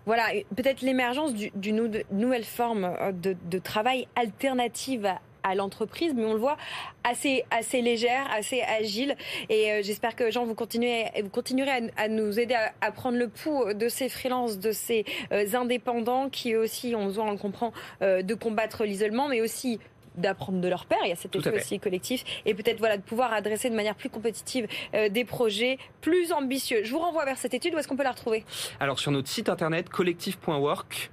Voilà, 0.05 0.27
peut-être 0.55 0.81
l'émergence 0.81 1.33
d'une 1.33 1.91
nouvelle 2.11 2.43
forme 2.43 2.89
de, 3.13 3.59
travail 3.59 4.07
alternative 4.15 5.07
à 5.45 5.55
l'entreprise, 5.55 6.13
mais 6.15 6.25
on 6.25 6.33
le 6.33 6.39
voit 6.39 6.57
assez, 7.03 7.45
assez 7.51 7.81
légère, 7.81 8.27
assez 8.35 8.61
agile. 8.61 9.15
Et 9.49 9.71
euh, 9.71 9.81
j'espère 9.83 10.15
que 10.15 10.31
Jean, 10.31 10.43
vous 10.43 10.55
continuez, 10.55 11.05
vous 11.21 11.29
continuerez 11.29 11.91
à, 11.95 12.07
nous 12.07 12.39
aider 12.39 12.55
à, 12.81 12.91
prendre 12.91 13.17
le 13.17 13.27
pouls 13.27 13.73
de 13.73 13.87
ces 13.87 14.09
freelances, 14.09 14.57
de 14.57 14.71
ces 14.71 15.05
euh, 15.31 15.45
indépendants 15.53 16.29
qui 16.29 16.55
aussi 16.55 16.95
ont 16.95 17.05
besoin, 17.05 17.27
on 17.27 17.31
le 17.31 17.37
comprend, 17.37 17.73
euh, 18.01 18.23
de 18.23 18.33
combattre 18.33 18.85
l'isolement, 18.85 19.27
mais 19.27 19.41
aussi 19.41 19.79
d'apprendre 20.15 20.61
de 20.61 20.67
leur 20.67 20.85
père. 20.85 20.99
Il 21.03 21.09
y 21.09 21.11
a 21.11 21.15
cet 21.15 21.35
effet 21.35 21.51
aussi 21.51 21.77
collectif. 21.77 22.23
Et 22.45 22.55
peut-être 22.55 22.79
voilà, 22.79 22.97
de 22.97 23.03
pouvoir 23.03 23.33
adresser 23.33 23.69
de 23.69 23.75
manière 23.75 23.95
plus 23.95 24.09
compétitive 24.09 24.65
des 24.93 25.25
projets 25.25 25.77
plus 25.99 26.31
ambitieux. 26.31 26.85
Je 26.85 26.91
vous 26.91 26.99
renvoie 26.99 27.25
vers 27.25 27.37
cette 27.37 27.53
étude. 27.53 27.75
Où 27.75 27.79
est-ce 27.79 27.89
qu'on 27.89 27.97
peut 27.97 28.03
la 28.03 28.13
retrouver? 28.13 28.45
Alors 28.79 28.97
sur 28.97 29.11
notre 29.11 29.27
site 29.27 29.49
internet 29.49 29.89
collectif.work 29.89 31.11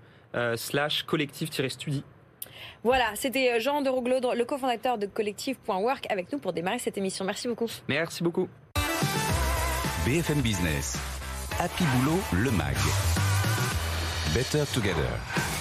slash 0.55 1.02
collectif-study. 1.02 2.05
Voilà, 2.84 3.12
c'était 3.14 3.52
euh, 3.52 3.61
Jean 3.61 3.81
de 3.82 3.88
Rouglodre, 3.88 4.34
le 4.34 4.44
cofondateur 4.44 4.99
de 4.99 5.06
collectif.work 5.06 6.06
avec 6.11 6.32
nous 6.32 6.38
pour 6.38 6.52
démarrer 6.52 6.79
cette 6.79 6.99
émission. 6.99 7.25
Merci 7.25 7.46
beaucoup. 7.46 7.69
Merci 7.88 8.23
beaucoup. 8.23 8.49
BFM 10.05 10.40
Business. 10.40 10.99
Happy 11.61 11.84
Boulot, 11.96 12.19
le 12.32 12.50
MAG. 12.50 12.76
Better 14.34 14.64
Together. 14.75 15.51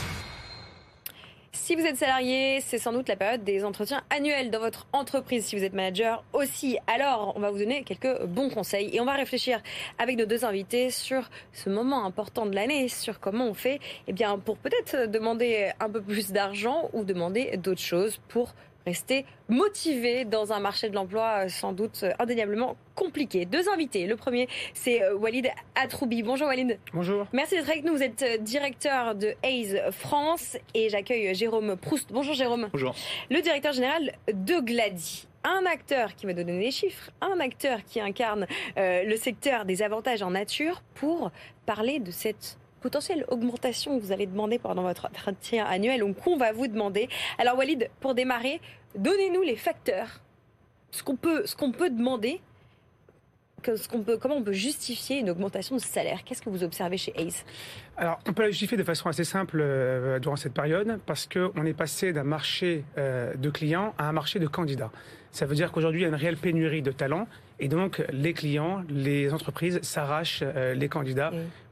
Si 1.63 1.75
vous 1.75 1.85
êtes 1.85 1.97
salarié, 1.97 2.59
c'est 2.59 2.79
sans 2.79 2.91
doute 2.91 3.07
la 3.07 3.15
période 3.15 3.43
des 3.43 3.63
entretiens 3.63 4.01
annuels 4.09 4.49
dans 4.49 4.59
votre 4.59 4.87
entreprise. 4.93 5.45
Si 5.45 5.55
vous 5.55 5.63
êtes 5.63 5.73
manager 5.73 6.23
aussi, 6.33 6.79
alors 6.87 7.33
on 7.35 7.39
va 7.39 7.51
vous 7.51 7.59
donner 7.59 7.83
quelques 7.83 8.23
bons 8.23 8.49
conseils 8.49 8.89
et 8.91 8.99
on 8.99 9.05
va 9.05 9.13
réfléchir 9.13 9.61
avec 9.99 10.17
nos 10.17 10.25
deux 10.25 10.43
invités 10.43 10.89
sur 10.89 11.29
ce 11.53 11.69
moment 11.69 12.03
important 12.03 12.47
de 12.47 12.55
l'année, 12.55 12.87
sur 12.87 13.19
comment 13.19 13.45
on 13.45 13.53
fait, 13.53 13.79
eh 14.07 14.11
bien, 14.11 14.39
pour 14.39 14.57
peut-être 14.57 15.05
demander 15.05 15.69
un 15.79 15.87
peu 15.87 16.01
plus 16.01 16.31
d'argent 16.31 16.89
ou 16.93 17.03
demander 17.03 17.55
d'autres 17.57 17.79
choses 17.79 18.19
pour 18.27 18.55
rester 18.85 19.25
motivé 19.49 20.25
dans 20.25 20.53
un 20.53 20.59
marché 20.59 20.89
de 20.89 20.95
l'emploi 20.95 21.45
euh, 21.45 21.49
sans 21.49 21.73
doute 21.73 22.01
euh, 22.03 22.11
indéniablement 22.19 22.75
compliqué. 22.95 23.45
Deux 23.45 23.69
invités. 23.69 24.07
Le 24.07 24.15
premier, 24.15 24.47
c'est 24.73 25.03
euh, 25.03 25.15
Walid 25.15 25.49
Atroubi. 25.75 26.23
Bonjour 26.23 26.47
Walid. 26.47 26.79
Bonjour. 26.93 27.27
Merci 27.33 27.55
d'être 27.55 27.69
avec 27.69 27.83
nous. 27.83 27.93
Vous 27.93 28.03
êtes 28.03 28.43
directeur 28.43 29.15
de 29.15 29.33
Hayes 29.43 29.81
France 29.91 30.57
et 30.73 30.89
j'accueille 30.89 31.33
Jérôme 31.35 31.75
Proust. 31.77 32.11
Bonjour 32.11 32.33
Jérôme. 32.33 32.69
Bonjour. 32.71 32.95
Le 33.29 33.41
directeur 33.41 33.73
général 33.73 34.13
de 34.31 34.59
Glady 34.59 35.27
un 35.43 35.65
acteur 35.65 36.13
qui 36.13 36.27
va 36.27 36.33
donner 36.33 36.59
des 36.59 36.69
chiffres, 36.69 37.09
un 37.19 37.39
acteur 37.39 37.83
qui 37.83 37.99
incarne 37.99 38.45
le 38.77 39.15
secteur 39.15 39.65
des 39.65 39.81
avantages 39.81 40.21
en 40.21 40.29
nature 40.29 40.83
pour 40.93 41.31
parler 41.65 41.97
de 41.97 42.11
cette 42.11 42.59
potentielle 42.81 43.25
augmentation 43.29 43.97
que 43.97 44.03
vous 44.03 44.11
allez 44.11 44.25
demander 44.25 44.59
pendant 44.59 44.83
votre 44.83 45.05
entretien 45.05 45.65
annuel 45.65 46.01
Donc, 46.01 46.17
qu'on 46.17 46.37
va 46.37 46.51
vous 46.51 46.67
demander. 46.67 47.07
Alors 47.37 47.57
Walid, 47.57 47.89
pour 47.99 48.15
démarrer, 48.15 48.59
donnez-nous 48.95 49.41
les 49.41 49.55
facteurs, 49.55 50.21
ce 50.91 51.03
qu'on 51.03 51.15
peut, 51.15 51.45
ce 51.45 51.55
qu'on 51.55 51.71
peut 51.71 51.89
demander 51.89 52.41
ce 53.63 53.87
qu'on 53.87 54.01
peut, 54.01 54.17
comment 54.17 54.37
on 54.37 54.43
peut 54.43 54.53
justifier 54.53 55.19
une 55.19 55.29
augmentation 55.29 55.75
de 55.75 55.81
salaire 55.81 56.23
Qu'est-ce 56.23 56.41
que 56.41 56.49
vous 56.49 56.63
observez 56.63 56.97
chez 56.97 57.13
Ace? 57.15 57.45
Alors, 57.97 58.19
on 58.27 58.33
peut 58.33 58.43
la 58.43 58.49
justifier 58.49 58.77
de 58.77 58.83
façon 58.83 59.09
assez 59.09 59.23
simple 59.23 59.59
euh, 59.61 60.19
durant 60.19 60.35
cette 60.35 60.53
période 60.53 60.99
parce 61.05 61.27
qu'on 61.27 61.65
est 61.65 61.73
passé 61.73 62.13
d'un 62.13 62.23
marché 62.23 62.83
euh, 62.97 63.33
de 63.35 63.49
clients 63.49 63.93
à 63.97 64.09
un 64.09 64.11
marché 64.11 64.39
de 64.39 64.47
candidats. 64.47 64.91
Ça 65.31 65.45
veut 65.45 65.55
dire 65.55 65.71
qu'aujourd'hui, 65.71 66.01
il 66.01 66.03
y 66.03 66.05
a 66.05 66.09
une 66.09 66.15
réelle 66.15 66.37
pénurie 66.37 66.81
de 66.81 66.91
talents 66.91 67.27
et 67.59 67.67
donc 67.67 68.03
les 68.11 68.33
clients, 68.33 68.83
les 68.89 69.33
entreprises 69.33 69.79
s'arrachent 69.81 70.43
euh, 70.43 70.73
les 70.73 70.89
candidats 70.89 71.31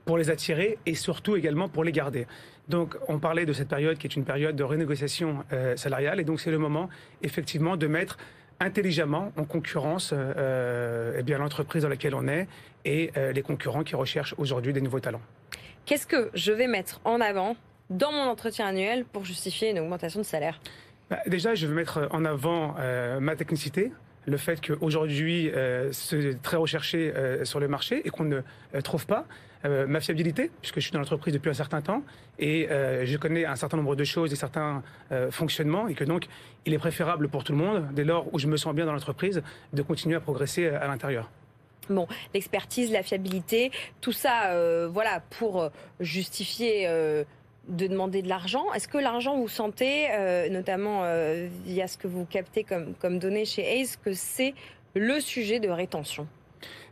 pour 0.09 0.17
les 0.17 0.31
attirer 0.31 0.79
et 0.87 0.95
surtout 0.95 1.35
également 1.35 1.69
pour 1.69 1.83
les 1.83 1.91
garder. 1.91 2.25
Donc, 2.67 2.95
on 3.07 3.19
parlait 3.19 3.45
de 3.45 3.53
cette 3.53 3.67
période 3.67 3.99
qui 3.99 4.07
est 4.07 4.15
une 4.15 4.25
période 4.25 4.55
de 4.55 4.63
renégociation 4.63 5.43
euh, 5.53 5.77
salariale, 5.77 6.19
et 6.19 6.23
donc 6.23 6.41
c'est 6.41 6.49
le 6.49 6.57
moment, 6.57 6.89
effectivement, 7.21 7.77
de 7.77 7.85
mettre 7.85 8.17
intelligemment 8.59 9.31
en 9.37 9.43
concurrence 9.43 10.11
euh, 10.11 11.13
eh 11.19 11.21
bien 11.21 11.37
l'entreprise 11.37 11.83
dans 11.83 11.89
laquelle 11.89 12.15
on 12.15 12.27
est 12.27 12.47
et 12.85 13.11
euh, 13.17 13.31
les 13.33 13.43
concurrents 13.43 13.83
qui 13.83 13.95
recherchent 13.95 14.33
aujourd'hui 14.39 14.73
des 14.73 14.81
nouveaux 14.81 14.99
talents. 14.99 15.21
Qu'est-ce 15.85 16.07
que 16.07 16.31
je 16.33 16.53
vais 16.53 16.65
mettre 16.65 16.99
en 17.05 17.21
avant 17.21 17.55
dans 17.91 18.11
mon 18.11 18.23
entretien 18.23 18.65
annuel 18.65 19.05
pour 19.05 19.25
justifier 19.25 19.69
une 19.69 19.77
augmentation 19.77 20.21
de 20.21 20.25
salaire? 20.25 20.59
Bah, 21.11 21.19
Déjà, 21.27 21.53
je 21.53 21.67
veux 21.67 21.75
mettre 21.75 22.07
en 22.09 22.25
avant 22.25 22.73
ma 23.19 23.35
technicité, 23.35 23.91
le 24.25 24.37
fait 24.37 24.59
qu'aujourd'hui, 24.59 25.51
c'est 25.91 26.41
très 26.41 26.57
recherché 26.57 27.13
sur 27.43 27.59
le 27.59 27.67
marché 27.67 28.01
et 28.05 28.09
qu'on 28.09 28.23
ne 28.23 28.41
trouve 28.81 29.05
pas. 29.05 29.27
Euh, 29.65 29.87
ma 29.87 29.99
fiabilité, 29.99 30.51
puisque 30.61 30.75
je 30.75 30.81
suis 30.81 30.91
dans 30.91 30.99
l'entreprise 30.99 31.33
depuis 31.33 31.49
un 31.49 31.53
certain 31.53 31.81
temps 31.81 32.01
et 32.37 32.69
euh, 32.71 33.05
je 33.05 33.17
connais 33.17 33.43
un 33.43 33.57
certain 33.57 33.75
nombre 33.75 33.95
de 33.97 34.05
choses 34.05 34.31
et 34.31 34.37
certains 34.37 34.83
euh, 35.11 35.31
fonctionnements 35.31 35.89
et 35.89 35.95
que 35.95 36.05
donc 36.05 36.27
il 36.65 36.73
est 36.73 36.77
préférable 36.77 37.27
pour 37.27 37.43
tout 37.43 37.51
le 37.51 37.57
monde, 37.57 37.89
dès 37.91 38.05
lors 38.05 38.33
où 38.33 38.39
je 38.39 38.47
me 38.47 38.55
sens 38.55 38.73
bien 38.73 38.85
dans 38.85 38.93
l'entreprise, 38.93 39.43
de 39.73 39.81
continuer 39.81 40.15
à 40.15 40.21
progresser 40.21 40.67
à 40.67 40.87
l'intérieur. 40.87 41.29
Bon, 41.89 42.07
l'expertise, 42.33 42.91
la 42.91 43.03
fiabilité, 43.03 43.71
tout 43.99 44.11
ça, 44.11 44.55
voilà, 44.89 45.21
pour 45.31 45.71
justifier 45.99 46.87
de 46.87 47.87
demander 47.87 48.21
de 48.21 48.29
l'argent. 48.29 48.71
Est-ce 48.73 48.87
que 48.87 48.99
l'argent, 48.99 49.37
vous 49.37 49.47
sentez, 49.47 50.07
notamment 50.51 51.01
via 51.65 51.87
ce 51.87 51.97
que 51.97 52.07
vous 52.07 52.25
captez 52.25 52.63
comme, 52.63 52.93
comme 52.93 53.17
données 53.17 53.45
chez 53.45 53.81
ACE, 53.81 53.97
que 53.97 54.13
c'est 54.13 54.53
le 54.93 55.19
sujet 55.19 55.59
de 55.59 55.69
rétention? 55.69 56.27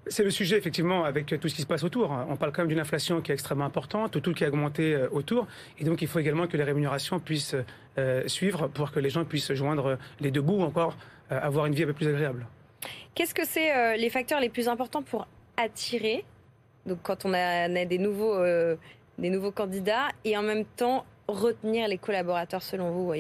C'est 0.09 0.23
le 0.23 0.31
sujet, 0.31 0.57
effectivement, 0.57 1.03
avec 1.03 1.27
tout 1.39 1.49
ce 1.49 1.55
qui 1.55 1.61
se 1.61 1.67
passe 1.67 1.83
autour. 1.83 2.11
On 2.29 2.35
parle 2.35 2.51
quand 2.51 2.61
même 2.61 2.69
d'une 2.69 2.79
inflation 2.79 3.21
qui 3.21 3.31
est 3.31 3.33
extrêmement 3.33 3.65
importante, 3.65 4.21
tout 4.21 4.33
qui 4.33 4.43
a 4.43 4.47
augmenté 4.47 4.93
euh, 4.93 5.09
autour. 5.11 5.47
Et 5.79 5.83
donc, 5.83 6.01
il 6.01 6.07
faut 6.07 6.19
également 6.19 6.47
que 6.47 6.57
les 6.57 6.63
rémunérations 6.63 7.19
puissent 7.19 7.55
euh, 7.97 8.27
suivre 8.27 8.67
pour 8.67 8.91
que 8.91 8.99
les 8.99 9.09
gens 9.09 9.25
puissent 9.25 9.53
joindre 9.53 9.97
les 10.19 10.31
deux 10.31 10.41
bouts 10.41 10.59
ou 10.59 10.63
encore 10.63 10.95
euh, 11.31 11.39
avoir 11.41 11.65
une 11.65 11.73
vie 11.73 11.83
un 11.83 11.87
peu 11.87 11.93
plus 11.93 12.07
agréable. 12.07 12.45
Qu'est-ce 13.15 13.33
que 13.33 13.45
c'est 13.45 13.97
les 13.97 14.09
facteurs 14.09 14.39
les 14.39 14.49
plus 14.49 14.67
importants 14.67 15.01
pour 15.01 15.27
attirer, 15.57 16.23
donc 16.85 16.99
quand 17.01 17.25
on 17.25 17.33
a, 17.33 17.67
des, 17.67 17.97
nouveaux, 17.97 18.39
des 19.17 19.31
nouveaux 19.31 19.49
candidats, 19.49 20.09
et 20.23 20.37
en 20.37 20.43
même 20.43 20.65
temps 20.65 21.03
retenir 21.27 21.87
les 21.87 21.97
collaborateurs 21.97 22.61
selon 22.61 22.91
vous, 22.91 23.11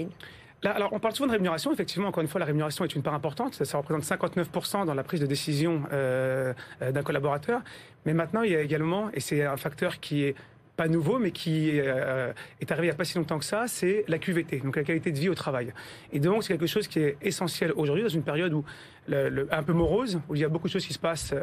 Alors, 0.63 0.91
on 0.91 0.99
parle 0.99 1.13
souvent 1.13 1.27
de 1.27 1.33
rémunération. 1.33 1.71
Effectivement, 1.71 2.07
encore 2.07 2.21
une 2.21 2.27
fois, 2.27 2.39
la 2.39 2.45
rémunération 2.45 2.83
est 2.83 2.95
une 2.95 3.03
part 3.03 3.13
importante. 3.13 3.63
Ça, 3.63 3.77
représente 3.77 4.03
59% 4.03 4.85
dans 4.85 4.93
la 4.95 5.03
prise 5.03 5.21
de 5.21 5.27
décision 5.27 5.83
euh, 5.93 6.53
euh, 6.81 6.91
d'un 6.91 7.03
collaborateur. 7.03 7.61
Mais 8.05 8.13
maintenant, 8.13 8.41
il 8.41 8.51
y 8.51 8.55
a 8.55 8.61
également, 8.61 9.11
et 9.13 9.19
c'est 9.19 9.43
un 9.43 9.57
facteur 9.57 9.99
qui 9.99 10.23
est 10.23 10.35
pas 10.75 10.87
nouveau, 10.87 11.19
mais 11.19 11.31
qui 11.31 11.71
euh, 11.79 12.31
est 12.59 12.71
arrivé 12.71 12.87
il 12.87 12.89
n'y 12.89 12.93
a 12.93 12.97
pas 12.97 13.03
si 13.03 13.17
longtemps 13.17 13.39
que 13.39 13.45
ça, 13.45 13.67
c'est 13.67 14.03
la 14.07 14.19
QVT, 14.19 14.59
donc 14.59 14.75
la 14.75 14.83
qualité 14.83 15.11
de 15.11 15.17
vie 15.17 15.29
au 15.29 15.35
travail. 15.35 15.73
Et 16.13 16.19
donc, 16.19 16.43
c'est 16.43 16.53
quelque 16.53 16.67
chose 16.67 16.87
qui 16.87 16.99
est 16.99 17.17
essentiel 17.21 17.71
aujourd'hui, 17.75 18.03
dans 18.03 18.09
une 18.09 18.23
période 18.23 18.53
où 18.53 18.63
un 19.09 19.63
peu 19.63 19.73
morose, 19.73 20.19
où 20.27 20.35
il 20.35 20.41
y 20.41 20.43
a 20.43 20.49
beaucoup 20.49 20.67
de 20.67 20.73
choses 20.73 20.85
qui 20.85 20.93
se 20.93 20.99
passent 20.99 21.33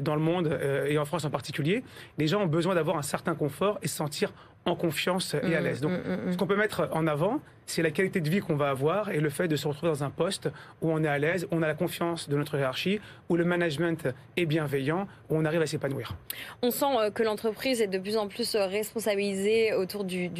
dans 0.00 0.14
le 0.14 0.20
monde, 0.20 0.56
et 0.86 0.96
en 0.96 1.04
France 1.04 1.24
en 1.24 1.30
particulier. 1.30 1.82
Les 2.18 2.28
gens 2.28 2.40
ont 2.40 2.46
besoin 2.46 2.76
d'avoir 2.76 2.96
un 2.96 3.02
certain 3.02 3.34
confort 3.34 3.80
et 3.82 3.88
se 3.88 3.96
sentir 3.96 4.32
en 4.66 4.74
confiance 4.74 5.34
et 5.34 5.54
à 5.54 5.60
mmh, 5.60 5.64
l'aise. 5.64 5.80
Donc, 5.80 5.92
mmh, 5.92 6.28
mmh, 6.28 6.32
ce 6.32 6.36
qu'on 6.36 6.46
peut 6.46 6.56
mettre 6.56 6.88
en 6.92 7.06
avant, 7.06 7.40
c'est 7.70 7.82
la 7.82 7.90
qualité 7.90 8.20
de 8.20 8.28
vie 8.28 8.40
qu'on 8.40 8.56
va 8.56 8.70
avoir 8.70 9.10
et 9.10 9.20
le 9.20 9.30
fait 9.30 9.46
de 9.46 9.56
se 9.56 9.68
retrouver 9.68 9.92
dans 9.92 10.02
un 10.02 10.10
poste 10.10 10.48
où 10.82 10.90
on 10.90 11.04
est 11.04 11.08
à 11.08 11.18
l'aise, 11.18 11.46
où 11.50 11.56
on 11.56 11.62
a 11.62 11.68
la 11.68 11.74
confiance 11.74 12.28
de 12.28 12.36
notre 12.36 12.58
hiérarchie, 12.58 13.00
où 13.28 13.36
le 13.36 13.44
management 13.44 14.08
est 14.36 14.46
bienveillant, 14.46 15.06
où 15.28 15.36
on 15.36 15.44
arrive 15.44 15.62
à 15.62 15.66
s'épanouir. 15.66 16.16
On 16.62 16.70
sent 16.70 16.98
euh, 16.98 17.10
que 17.10 17.22
l'entreprise 17.22 17.80
est 17.80 17.86
de 17.86 17.98
plus 17.98 18.16
en 18.16 18.26
plus 18.26 18.54
euh, 18.54 18.66
responsabilisée 18.66 19.72
autour 19.74 20.04
du, 20.04 20.30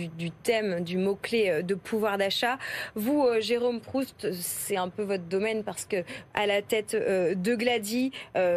thème, 0.43 0.83
du 0.83 0.99
mot-clé 0.99 1.51
euh, 1.51 1.63
de 1.63 1.75
pouvoir 1.75 2.19
d'achat. 2.19 2.59
Vous, 2.97 3.27
Jérôme 3.39 3.81
Proust, 3.81 4.33
c'est 4.33 4.77
un 4.77 4.89
peu 4.89 5.03
votre 5.03 5.25
domaine 5.25 5.63
parce 5.63 5.85
que 5.85 6.03
à 6.35 6.47
la 6.47 6.63
tête 6.63 6.95
de 6.97 7.55
Glady, 7.55 8.11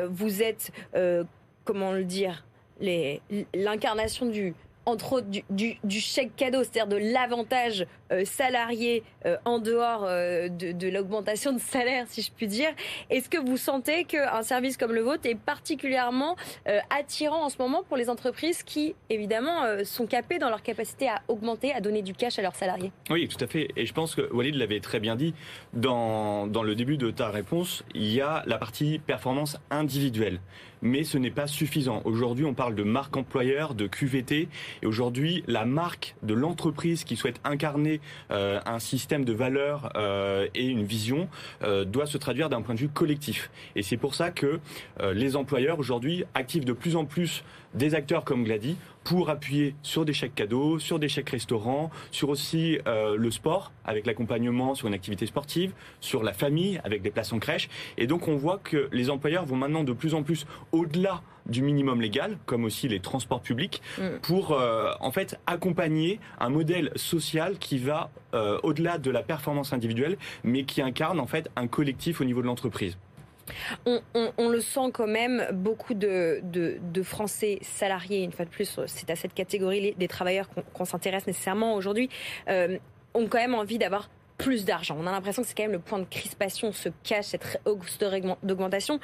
vous 0.09 0.41
êtes, 0.41 0.71
comment 1.63 1.91
le 1.91 2.03
dire, 2.03 2.43
l'incarnation 3.53 4.25
du 4.25 4.53
entre 4.85 5.13
autres 5.13 5.27
du, 5.49 5.99
chèque 5.99 6.35
cadeau, 6.35 6.59
c'est-à-dire 6.59 6.87
de 6.87 6.97
l'avantage 6.97 7.85
euh, 8.11 8.25
salarié 8.25 9.03
euh, 9.25 9.37
en 9.45 9.59
dehors 9.59 10.05
euh, 10.05 10.49
de, 10.49 10.89
l'augmentation 10.89 11.53
de 11.53 11.59
salaire, 11.59 12.05
si 12.07 12.21
je 12.21 12.31
puis 12.31 12.47
dire. 12.47 12.69
Est-ce 13.09 13.29
que 13.29 13.37
vous 13.37 13.57
sentez 13.57 14.03
qu'un 14.03 14.41
service 14.43 14.77
comme 14.77 14.91
le 14.91 15.01
vôtre 15.01 15.25
est 15.25 15.35
particulièrement 15.35 16.35
attirant 16.89 17.45
en 17.45 17.49
ce 17.49 17.57
moment 17.57 17.83
pour 17.83 17.97
les 17.97 18.09
entreprises 18.09 18.63
qui, 18.63 18.95
évidemment, 19.09 19.83
sont 19.83 20.05
capées 20.05 20.39
dans 20.39 20.49
leur 20.49 20.61
capacité 20.61 21.07
à 21.07 21.21
augmenter, 21.27 21.73
à 21.73 21.81
donner 21.81 22.01
du 22.01 22.13
cash 22.13 22.39
à 22.39 22.41
leurs 22.41 22.55
salariés? 22.55 22.91
Oui, 23.09 23.27
tout 23.27 23.43
à 23.43 23.47
fait. 23.47 23.69
Et 23.75 23.85
je 23.85 23.93
pense 23.93 24.15
que 24.15 24.31
Walid 24.33 24.55
l'avait 24.55 24.79
très 24.79 24.99
bien 24.99 25.15
dit. 25.15 25.33
Dans, 25.73 26.47
dans 26.47 26.63
le 26.63 26.75
début 26.75 26.97
de 26.97 27.11
ta 27.11 27.29
réponse, 27.29 27.83
il 27.93 28.11
y 28.11 28.21
a 28.21 28.43
la 28.45 28.57
partie 28.57 28.99
performance 28.99 29.57
individuelle 29.71 30.39
mais 30.83 31.03
ce 31.03 31.17
n'est 31.17 31.31
pas 31.31 31.47
suffisant. 31.47 32.01
Aujourd'hui, 32.05 32.45
on 32.45 32.53
parle 32.53 32.75
de 32.75 32.83
marque 32.83 33.17
employeur, 33.17 33.73
de 33.73 33.87
QVT, 33.87 34.49
et 34.81 34.85
aujourd'hui, 34.85 35.43
la 35.47 35.65
marque 35.65 36.15
de 36.21 36.33
l'entreprise 36.33 37.05
qui 37.05 37.15
souhaite 37.15 37.39
incarner 37.43 38.01
euh, 38.31 38.59
un 38.65 38.79
système 38.79 39.25
de 39.25 39.33
valeurs 39.33 39.91
euh, 39.95 40.47
et 40.53 40.67
une 40.67 40.83
vision 40.83 41.29
euh, 41.63 41.85
doit 41.85 42.05
se 42.05 42.17
traduire 42.17 42.49
d'un 42.49 42.61
point 42.61 42.75
de 42.75 42.79
vue 42.81 42.89
collectif. 42.89 43.49
Et 43.75 43.81
c'est 43.81 43.97
pour 43.97 44.13
ça 44.13 44.29
que 44.29 44.59
les 45.13 45.35
employeurs 45.35 45.79
aujourd'hui 45.79 46.25
activent 46.33 46.65
de 46.65 46.73
plus 46.73 46.95
en 46.95 47.05
plus 47.05 47.43
des 47.73 47.95
acteurs 47.95 48.23
comme 48.25 48.43
Glady 48.43 48.75
pour 49.03 49.29
appuyer 49.29 49.75
sur 49.81 50.05
des 50.05 50.13
chèques 50.13 50.35
cadeaux, 50.35 50.79
sur 50.79 50.99
des 50.99 51.09
chèques 51.09 51.29
restaurants, 51.29 51.89
sur 52.11 52.29
aussi 52.29 52.79
euh, 52.87 53.15
le 53.17 53.31
sport 53.31 53.71
avec 53.85 54.05
l'accompagnement 54.05 54.75
sur 54.75 54.87
une 54.87 54.93
activité 54.93 55.25
sportive, 55.25 55.73
sur 55.99 56.23
la 56.23 56.33
famille 56.33 56.79
avec 56.83 57.01
des 57.01 57.11
places 57.11 57.33
en 57.33 57.39
crèche. 57.39 57.69
Et 57.97 58.07
donc 58.07 58.27
on 58.27 58.35
voit 58.35 58.59
que 58.63 58.89
les 58.91 59.09
employeurs 59.09 59.45
vont 59.45 59.57
maintenant 59.57 59.83
de 59.83 59.93
plus 59.93 60.13
en 60.13 60.23
plus 60.23 60.45
au-delà 60.71 61.21
du 61.45 61.61
minimum 61.61 62.01
légal, 62.01 62.37
comme 62.45 62.63
aussi 62.63 62.87
les 62.87 62.99
transports 62.99 63.41
publics, 63.41 63.81
mm. 63.97 64.19
pour 64.21 64.53
euh, 64.53 64.91
en 64.99 65.11
fait 65.11 65.39
accompagner 65.45 66.19
un 66.39 66.49
modèle 66.49 66.91
social 66.95 67.57
qui 67.57 67.77
va 67.77 68.11
euh, 68.33 68.59
au-delà 68.63 68.97
de 68.97 69.11
la 69.11 69.23
performance 69.23 69.73
individuelle, 69.73 70.17
mais 70.43 70.63
qui 70.63 70.81
incarne 70.81 71.19
en 71.19 71.27
fait 71.27 71.49
un 71.55 71.67
collectif 71.67 72.21
au 72.21 72.23
niveau 72.23 72.41
de 72.41 72.47
l'entreprise. 72.47 72.97
On, 73.85 74.49
le 74.49 74.61
sent 74.61 74.91
quand 74.93 75.07
même, 75.07 75.47
beaucoup 75.51 75.93
de, 75.93 76.41
Français 77.03 77.59
salariés, 77.61 78.23
une 78.23 78.31
fois 78.31 78.45
de 78.45 78.49
plus, 78.49 78.79
c'est 78.87 79.09
à 79.09 79.15
cette 79.15 79.33
catégorie 79.33 79.93
des 79.97 80.07
travailleurs 80.07 80.47
qu'on 80.73 80.85
s'intéresse 80.85 81.27
nécessairement 81.27 81.75
aujourd'hui, 81.75 82.09
euh, 82.49 82.77
ont 83.13 83.27
quand 83.27 83.39
même 83.39 83.55
envie 83.55 83.77
d'avoir 83.77 84.09
plus 84.37 84.65
d'argent. 84.65 84.97
On 84.99 85.07
a 85.07 85.11
l'impression 85.11 85.41
que 85.41 85.47
c'est 85.47 85.55
quand 85.55 85.63
même 85.63 85.73
le 85.73 85.79
point 85.79 85.99
de 85.99 86.05
crispation, 86.05 86.71
se 86.71 86.89
cache 87.03 87.25
cette 87.25 87.61
hausse 87.65 87.97
d'augmentation. 88.43 88.99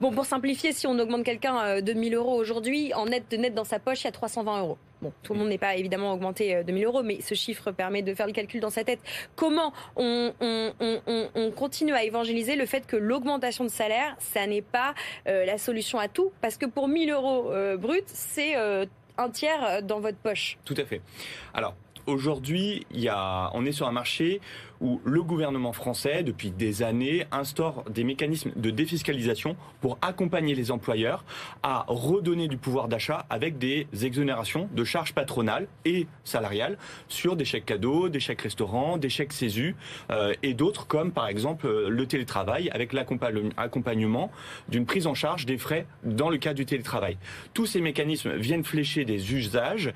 Bon, 0.00 0.12
pour 0.12 0.24
simplifier, 0.24 0.72
si 0.72 0.86
on 0.86 0.98
augmente 0.98 1.24
quelqu'un 1.24 1.60
euh, 1.60 1.80
de 1.82 1.92
1000 1.92 2.14
euros 2.14 2.34
aujourd'hui, 2.34 2.94
en 2.94 3.04
net 3.04 3.24
de 3.30 3.36
net 3.36 3.52
dans 3.52 3.64
sa 3.64 3.78
poche, 3.78 4.00
il 4.00 4.04
y 4.04 4.08
a 4.08 4.12
320 4.12 4.60
euros. 4.60 4.78
Bon, 5.02 5.12
tout 5.22 5.34
le 5.34 5.38
monde 5.38 5.50
n'est 5.50 5.58
pas 5.58 5.76
évidemment 5.76 6.14
augmenté 6.14 6.56
euh, 6.56 6.62
de 6.62 6.72
1000 6.72 6.86
euros, 6.86 7.02
mais 7.02 7.20
ce 7.20 7.34
chiffre 7.34 7.70
permet 7.70 8.00
de 8.00 8.14
faire 8.14 8.26
le 8.26 8.32
calcul 8.32 8.60
dans 8.60 8.70
sa 8.70 8.82
tête. 8.82 9.00
Comment 9.36 9.74
on, 9.96 10.32
continue 11.54 11.92
à 11.92 12.02
évangéliser 12.02 12.56
le 12.56 12.64
fait 12.64 12.86
que 12.86 12.96
l'augmentation 12.96 13.64
de 13.64 13.68
salaire, 13.68 14.16
ça 14.18 14.46
n'est 14.46 14.62
pas 14.62 14.94
euh, 15.28 15.44
la 15.44 15.58
solution 15.58 15.98
à 15.98 16.08
tout? 16.08 16.32
Parce 16.40 16.56
que 16.56 16.64
pour 16.64 16.88
1000 16.88 17.10
euros 17.10 17.50
brut, 17.76 18.04
c'est 18.06 18.54
un 18.54 19.30
tiers 19.30 19.82
dans 19.82 20.00
votre 20.00 20.16
poche. 20.16 20.56
Tout 20.64 20.74
à 20.78 20.84
fait. 20.86 21.02
Alors, 21.52 21.74
aujourd'hui, 22.06 22.86
on 23.52 23.66
est 23.66 23.72
sur 23.72 23.86
un 23.86 23.92
marché 23.92 24.40
où 24.80 25.00
le 25.04 25.22
gouvernement 25.22 25.72
français, 25.72 26.22
depuis 26.22 26.50
des 26.50 26.82
années, 26.82 27.26
instaure 27.32 27.84
des 27.90 28.04
mécanismes 28.04 28.52
de 28.56 28.70
défiscalisation 28.70 29.56
pour 29.80 29.98
accompagner 30.02 30.54
les 30.54 30.70
employeurs 30.70 31.24
à 31.62 31.84
redonner 31.88 32.48
du 32.48 32.56
pouvoir 32.56 32.88
d'achat 32.88 33.26
avec 33.30 33.58
des 33.58 33.86
exonérations 34.02 34.68
de 34.72 34.84
charges 34.84 35.12
patronales 35.12 35.66
et 35.84 36.06
salariales 36.24 36.78
sur 37.08 37.36
des 37.36 37.44
chèques 37.44 37.66
cadeaux, 37.66 38.08
des 38.08 38.20
chèques 38.20 38.42
restaurants, 38.42 38.96
des 38.96 39.08
chèques 39.08 39.32
CESU 39.32 39.76
euh, 40.10 40.32
et 40.42 40.54
d'autres 40.54 40.86
comme 40.86 41.12
par 41.12 41.28
exemple 41.28 41.66
euh, 41.66 41.88
le 41.88 42.06
télétravail 42.06 42.70
avec 42.70 42.92
l'accompagnement 42.92 44.30
d'une 44.68 44.86
prise 44.86 45.06
en 45.06 45.14
charge 45.14 45.46
des 45.46 45.58
frais 45.58 45.86
dans 46.04 46.30
le 46.30 46.38
cas 46.38 46.54
du 46.54 46.66
télétravail. 46.66 47.18
Tous 47.54 47.66
ces 47.66 47.80
mécanismes 47.80 48.34
viennent 48.36 48.64
flécher 48.64 49.04
des 49.04 49.34
usages. 49.34 49.92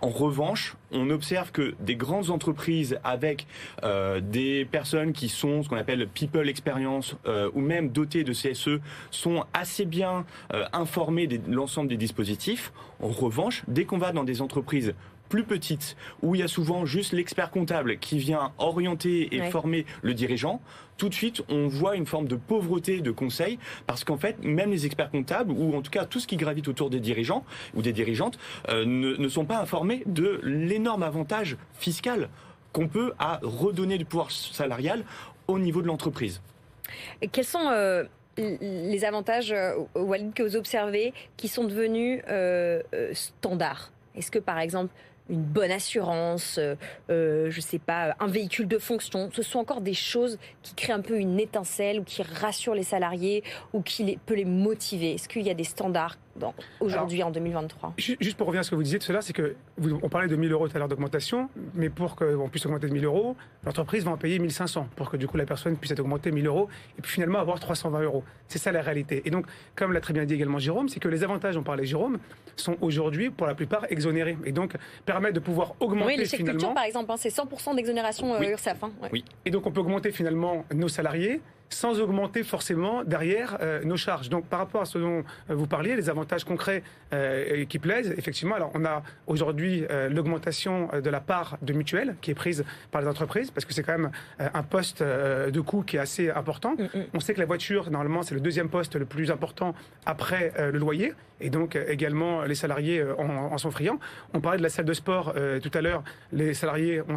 En 0.00 0.10
revanche, 0.10 0.76
on 0.92 1.10
observe 1.10 1.50
que 1.50 1.74
des 1.80 1.96
grandes 1.96 2.30
entreprises 2.30 2.98
avec 3.04 3.46
euh, 3.82 4.20
des 4.30 4.64
personnes 4.64 5.12
qui 5.12 5.28
sont 5.28 5.62
ce 5.62 5.68
qu'on 5.68 5.76
appelle 5.76 6.06
people 6.08 6.48
experience 6.48 7.16
euh, 7.26 7.50
ou 7.54 7.60
même 7.60 7.88
dotées 7.90 8.24
de 8.24 8.32
CSE 8.32 8.80
sont 9.10 9.44
assez 9.54 9.84
bien 9.84 10.24
euh, 10.52 10.64
informées 10.72 11.26
de 11.26 11.40
l'ensemble 11.52 11.88
des 11.88 11.96
dispositifs. 11.96 12.72
En 13.00 13.08
revanche, 13.08 13.62
dès 13.68 13.84
qu'on 13.84 13.98
va 13.98 14.12
dans 14.12 14.24
des 14.24 14.42
entreprises 14.42 14.94
plus 15.28 15.44
petites, 15.44 15.94
où 16.22 16.34
il 16.34 16.38
y 16.38 16.42
a 16.42 16.48
souvent 16.48 16.86
juste 16.86 17.12
l'expert 17.12 17.50
comptable 17.50 17.98
qui 17.98 18.16
vient 18.18 18.52
orienter 18.56 19.34
et 19.36 19.40
Ouais. 19.42 19.50
former 19.50 19.84
le 20.00 20.14
dirigeant, 20.14 20.62
tout 20.96 21.10
de 21.10 21.14
suite, 21.14 21.42
on 21.50 21.68
voit 21.68 21.96
une 21.96 22.06
forme 22.06 22.26
de 22.26 22.34
pauvreté 22.34 23.02
de 23.02 23.10
conseil, 23.10 23.58
parce 23.86 24.04
qu'en 24.04 24.16
fait, 24.16 24.42
même 24.42 24.70
les 24.70 24.86
experts 24.86 25.10
comptables, 25.10 25.52
ou 25.52 25.76
en 25.76 25.82
tout 25.82 25.90
cas 25.90 26.06
tout 26.06 26.18
ce 26.18 26.26
qui 26.26 26.36
gravite 26.36 26.66
autour 26.66 26.88
des 26.88 26.98
dirigeants 26.98 27.44
ou 27.74 27.82
des 27.82 27.92
dirigeantes, 27.92 28.38
euh, 28.70 28.86
ne, 28.86 29.16
ne 29.16 29.28
sont 29.28 29.44
pas 29.44 29.60
informés 29.60 30.02
de 30.06 30.40
l'énorme 30.44 31.02
avantage 31.02 31.58
fiscal 31.78 32.30
qu'on 32.72 32.88
peut 32.88 33.12
à 33.18 33.40
redonner 33.42 33.98
du 33.98 34.04
pouvoir 34.04 34.30
salarial 34.30 35.04
au 35.46 35.58
niveau 35.58 35.82
de 35.82 35.86
l'entreprise. 35.86 36.40
Quels 37.32 37.44
sont 37.44 37.68
euh, 37.70 38.04
les 38.36 39.04
avantages, 39.04 39.52
euh, 39.52 39.74
Walid, 39.94 40.34
que 40.34 40.42
vous 40.42 40.56
observez 40.56 41.12
qui 41.36 41.48
sont 41.48 41.64
devenus 41.64 42.22
euh, 42.28 42.82
standards? 43.12 43.90
Est-ce 44.14 44.30
que, 44.30 44.38
par 44.38 44.58
exemple, 44.58 44.92
une 45.28 45.42
bonne 45.42 45.70
assurance, 45.70 46.56
euh, 46.58 46.74
euh, 47.10 47.50
je 47.50 47.60
sais 47.60 47.78
pas, 47.78 48.14
un 48.20 48.26
véhicule 48.26 48.66
de 48.68 48.78
fonction, 48.78 49.30
ce 49.32 49.42
sont 49.42 49.58
encore 49.58 49.80
des 49.80 49.94
choses 49.94 50.38
qui 50.62 50.74
créent 50.74 50.92
un 50.92 51.00
peu 51.00 51.18
une 51.18 51.38
étincelle 51.38 52.00
ou 52.00 52.04
qui 52.04 52.22
rassurent 52.22 52.74
les 52.74 52.82
salariés 52.82 53.42
ou 53.72 53.82
qui 53.82 54.04
les, 54.04 54.18
peut 54.24 54.34
les 54.34 54.44
motiver 54.44 55.12
Est-ce 55.14 55.28
qu'il 55.28 55.42
y 55.42 55.50
a 55.50 55.54
des 55.54 55.64
standards 55.64 56.16
aujourd'hui 56.80 57.22
en 57.24 57.30
2023 57.32 57.94
Ju- 57.98 58.16
Juste 58.20 58.36
pour 58.36 58.46
revenir 58.46 58.60
à 58.60 58.62
ce 58.62 58.70
que 58.70 58.76
vous 58.76 58.82
disiez 58.84 58.98
de 58.98 59.02
cela, 59.04 59.20
c'est 59.22 59.32
que 59.32 59.56
vous- 59.76 59.98
on 60.02 60.08
parlait 60.08 60.28
de 60.28 60.36
1000 60.36 60.52
euros 60.52 60.68
tout 60.68 60.76
à 60.76 60.78
l'heure 60.78 60.86
d'augmentation, 60.88 61.48
mais 61.74 61.88
pour 61.90 62.14
qu'on 62.14 62.48
puisse 62.48 62.64
augmenter 62.66 62.86
de 62.86 62.92
1000 62.92 63.04
euros, 63.04 63.34
l'entreprise 63.64 64.04
va 64.04 64.12
en 64.12 64.16
payer 64.16 64.38
1500 64.38 64.88
pour 64.94 65.10
que 65.10 65.16
du 65.16 65.26
coup 65.26 65.36
la 65.36 65.46
personne 65.46 65.76
puisse 65.76 65.90
être 65.90 65.98
augmentée 66.00 66.30
1000 66.30 66.46
euros 66.46 66.68
et 66.96 67.02
puis 67.02 67.10
finalement 67.12 67.40
avoir 67.40 67.58
320 67.58 68.02
euros. 68.02 68.22
C'est 68.46 68.58
ça 68.58 68.70
la 68.72 68.82
réalité. 68.82 69.22
Et 69.24 69.30
donc, 69.30 69.46
comme 69.74 69.92
l'a 69.92 70.00
très 70.00 70.14
bien 70.14 70.24
dit 70.24 70.34
également 70.34 70.58
Jérôme, 70.60 70.88
c'est 70.88 71.00
que 71.00 71.08
les 71.08 71.24
avantages 71.24 71.56
dont 71.56 71.62
parlait 71.64 71.84
Jérôme 71.84 72.18
sont 72.56 72.76
aujourd'hui 72.80 73.30
pour 73.30 73.46
la 73.48 73.54
plupart 73.56 73.86
exonérés 73.90 74.38
et 74.44 74.52
donc 74.52 74.74
de 75.32 75.40
pouvoir 75.40 75.74
augmenter 75.80 76.06
Oui, 76.06 76.16
les 76.16 76.24
chèques 76.24 76.40
finalement. 76.40 76.58
culture, 76.58 76.74
par 76.74 76.84
exemple, 76.84 77.10
hein, 77.12 77.16
c'est 77.18 77.28
100% 77.28 77.74
d'exonération 77.76 78.34
euh, 78.34 78.38
Oui. 78.40 78.48
URSAF. 78.48 78.82
hein, 78.84 78.90
ouais. 79.02 79.08
Oui. 79.12 79.24
Et 79.44 79.50
donc 79.50 79.66
on 79.66 79.70
peut 79.72 79.80
augmenter 79.80 80.10
finalement 80.12 80.64
nos 80.74 80.88
salariés 80.88 81.40
sans 81.70 82.00
augmenter 82.00 82.42
forcément 82.42 83.04
derrière 83.04 83.58
euh, 83.60 83.82
nos 83.84 83.96
charges. 83.96 84.28
Donc 84.28 84.46
par 84.46 84.58
rapport 84.58 84.82
à 84.82 84.84
ce 84.84 84.98
dont 84.98 85.24
euh, 85.50 85.54
vous 85.54 85.66
parliez, 85.66 85.96
les 85.96 86.08
avantages 86.08 86.44
concrets 86.44 86.82
euh, 87.12 87.64
qui 87.66 87.78
plaisent, 87.78 88.14
effectivement, 88.16 88.54
alors 88.54 88.70
on 88.74 88.84
a 88.84 89.02
aujourd'hui 89.26 89.84
euh, 89.90 90.08
l'augmentation 90.08 90.88
de 91.02 91.10
la 91.10 91.20
part 91.20 91.58
de 91.62 91.72
mutuelle 91.72 92.16
qui 92.20 92.30
est 92.30 92.34
prise 92.34 92.64
par 92.90 93.00
les 93.00 93.08
entreprises, 93.08 93.50
parce 93.50 93.64
que 93.64 93.72
c'est 93.72 93.82
quand 93.82 93.98
même 93.98 94.10
un 94.38 94.62
poste 94.62 95.02
de 95.02 95.60
coût 95.60 95.82
qui 95.82 95.96
est 95.96 96.00
assez 96.00 96.30
important. 96.30 96.74
Mm, 96.78 96.98
mm. 96.98 97.04
On 97.14 97.20
sait 97.20 97.34
que 97.34 97.40
la 97.40 97.46
voiture, 97.46 97.90
normalement, 97.90 98.22
c'est 98.22 98.34
le 98.34 98.40
deuxième 98.40 98.68
poste 98.68 98.96
le 98.96 99.04
plus 99.04 99.30
important 99.30 99.74
après 100.06 100.52
le 100.58 100.78
loyer. 100.78 101.14
Et 101.40 101.50
donc, 101.50 101.76
également, 101.76 102.42
les 102.42 102.54
salariés 102.54 103.04
en, 103.18 103.28
en 103.28 103.58
sont 103.58 103.70
friands. 103.70 103.98
On 104.34 104.40
parlait 104.40 104.58
de 104.58 104.62
la 104.62 104.68
salle 104.68 104.84
de 104.84 104.92
sport 104.92 105.34
tout 105.62 105.70
à 105.72 105.80
l'heure. 105.80 106.02
Les 106.32 106.54
salariés 106.54 107.00
ont 107.02 107.16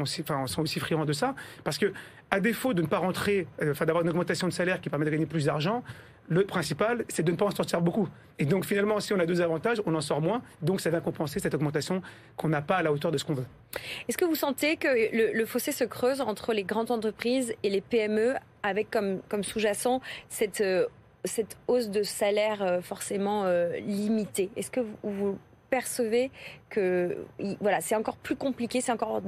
enfin, 0.00 0.46
sont 0.46 0.62
aussi 0.62 0.80
friands 0.80 1.04
de 1.04 1.12
ça. 1.12 1.34
Parce 1.64 1.78
que, 1.78 1.92
à 2.30 2.40
défaut 2.40 2.74
de 2.74 2.82
ne 2.82 2.86
pas 2.86 2.98
rentrer, 2.98 3.46
euh, 3.62 3.72
enfin, 3.72 3.84
d'avoir 3.86 4.02
une 4.02 4.10
augmentation 4.10 4.48
de 4.48 4.52
salaire 4.52 4.80
qui 4.80 4.90
permet 4.90 5.04
de 5.04 5.10
gagner 5.10 5.26
plus 5.26 5.44
d'argent, 5.46 5.82
le 6.28 6.44
principal, 6.44 7.04
c'est 7.08 7.22
de 7.22 7.30
ne 7.30 7.36
pas 7.36 7.44
en 7.44 7.52
sortir 7.52 7.80
beaucoup. 7.80 8.08
Et 8.40 8.46
donc, 8.46 8.64
finalement, 8.64 8.98
si 8.98 9.12
on 9.12 9.18
a 9.20 9.26
deux 9.26 9.40
avantages, 9.40 9.80
on 9.86 9.94
en 9.94 10.00
sort 10.00 10.20
moins. 10.20 10.42
Donc, 10.60 10.80
ça 10.80 10.90
va 10.90 11.00
compenser 11.00 11.38
cette 11.38 11.54
augmentation 11.54 12.02
qu'on 12.36 12.48
n'a 12.48 12.62
pas 12.62 12.76
à 12.78 12.82
la 12.82 12.92
hauteur 12.92 13.12
de 13.12 13.18
ce 13.18 13.24
qu'on 13.24 13.34
veut. 13.34 13.46
Est-ce 14.08 14.18
que 14.18 14.24
vous 14.24 14.34
sentez 14.34 14.76
que 14.76 14.88
le, 15.36 15.46
fossé 15.46 15.70
se 15.70 15.84
creuse 15.84 16.20
entre 16.20 16.52
les 16.52 16.64
grandes 16.64 16.90
entreprises 16.90 17.54
et 17.62 17.70
les 17.70 17.80
PME 17.80 18.34
avec 18.64 18.90
comme, 18.90 19.20
comme 19.28 19.44
sous-jacent 19.44 20.00
cette, 20.28 20.60
euh, 20.62 20.86
cette 21.24 21.56
hausse 21.68 21.90
de 21.90 22.02
salaire 22.02 22.60
euh, 22.60 22.80
forcément 22.80 23.44
limitée? 23.86 24.50
Est-ce 24.56 24.72
que 24.72 24.80
vous, 24.80 24.96
vous 25.04 25.38
percevez 25.70 26.32
que 26.70 27.16
il- 27.38 27.56
voilà, 27.60 27.80
c'est 27.80 27.94
encore 27.94 28.16
plus 28.16 28.36
compliqué, 28.36 28.80
c'est 28.80 28.92
encore 28.92 29.22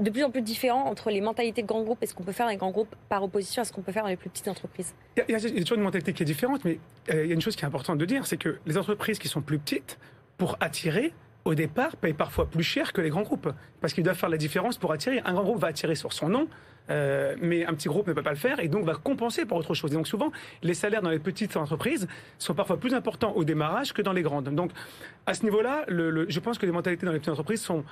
de 0.00 0.10
plus 0.10 0.22
en 0.24 0.30
plus 0.30 0.42
différent 0.42 0.84
entre 0.84 1.10
les 1.10 1.20
mentalités 1.20 1.62
de 1.62 1.66
grands 1.66 1.82
groupes 1.82 2.02
et 2.02 2.06
ce 2.06 2.14
qu'on 2.14 2.22
peut 2.22 2.32
faire 2.32 2.46
dans 2.46 2.52
les 2.52 2.58
grands 2.58 2.70
groupes 2.70 2.94
par 3.08 3.22
opposition 3.22 3.62
à 3.62 3.64
ce 3.64 3.72
qu'on 3.72 3.82
peut 3.82 3.92
faire 3.92 4.04
dans 4.04 4.08
les 4.08 4.16
plus 4.16 4.30
petites 4.30 4.48
entreprises 4.48 4.94
Il 5.16 5.24
y, 5.28 5.34
a, 5.34 5.38
y 5.38 5.58
a 5.58 5.60
toujours 5.62 5.78
une 5.78 5.84
mentalité 5.84 6.12
qui 6.12 6.22
est 6.22 6.26
différente, 6.26 6.64
mais 6.64 6.78
euh, 7.12 7.24
il 7.24 7.28
y 7.28 7.30
a 7.32 7.34
une 7.34 7.40
chose 7.40 7.56
qui 7.56 7.64
est 7.64 7.66
importante 7.66 7.98
de 7.98 8.04
dire, 8.04 8.26
c'est 8.26 8.36
que 8.36 8.58
les 8.66 8.78
entreprises 8.78 9.18
qui 9.18 9.28
sont 9.28 9.40
plus 9.42 9.58
petites, 9.58 9.98
pour 10.36 10.56
attirer, 10.60 11.12
au 11.44 11.54
départ, 11.54 11.96
payent 11.96 12.12
parfois 12.14 12.46
plus 12.46 12.62
cher 12.62 12.92
que 12.92 13.00
les 13.00 13.10
grands 13.10 13.22
groupes. 13.22 13.50
Parce 13.80 13.92
qu'ils 13.92 14.04
doivent 14.04 14.16
faire 14.16 14.28
la 14.28 14.36
différence 14.36 14.78
pour 14.78 14.92
attirer. 14.92 15.20
Un 15.24 15.32
grand 15.32 15.42
groupe 15.42 15.58
va 15.58 15.68
attirer 15.68 15.96
sur 15.96 16.12
son 16.12 16.28
nom, 16.28 16.48
euh, 16.90 17.34
mais 17.40 17.66
un 17.66 17.74
petit 17.74 17.88
groupe 17.88 18.06
ne 18.06 18.12
peut 18.12 18.22
pas 18.22 18.30
le 18.30 18.36
faire 18.36 18.60
et 18.60 18.68
donc 18.68 18.84
va 18.84 18.94
compenser 18.94 19.44
par 19.44 19.58
autre 19.58 19.74
chose. 19.74 19.92
Et 19.92 19.94
donc 19.96 20.06
souvent, 20.06 20.30
les 20.62 20.74
salaires 20.74 21.02
dans 21.02 21.10
les 21.10 21.18
petites 21.18 21.56
entreprises 21.56 22.06
sont 22.38 22.54
parfois 22.54 22.78
plus 22.78 22.94
importants 22.94 23.32
au 23.32 23.44
démarrage 23.44 23.92
que 23.92 24.02
dans 24.02 24.12
les 24.12 24.22
grandes. 24.22 24.48
Donc 24.54 24.70
à 25.26 25.34
ce 25.34 25.42
niveau-là, 25.42 25.84
je 25.88 26.40
pense 26.40 26.56
que 26.56 26.66
les 26.66 26.72
mentalités 26.72 27.04
dans 27.04 27.12
les 27.12 27.18
petites 27.18 27.32
entreprises 27.32 27.62
sont 27.62 27.84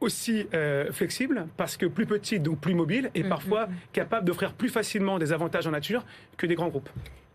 aussi 0.00 0.46
euh, 0.54 0.92
flexibles 0.92 1.46
parce 1.56 1.76
que 1.76 1.86
plus 1.86 2.06
petites, 2.06 2.42
donc 2.42 2.60
plus 2.60 2.74
mobiles 2.74 3.10
et 3.14 3.22
Mm, 3.22 3.28
parfois 3.28 3.68
capables 3.92 4.26
d'offrir 4.26 4.52
plus 4.52 4.68
facilement 4.68 5.18
des 5.18 5.32
avantages 5.32 5.66
en 5.66 5.70
nature 5.70 6.04
que 6.36 6.46
des 6.46 6.54
grands 6.54 6.68
groupes. 6.68 6.88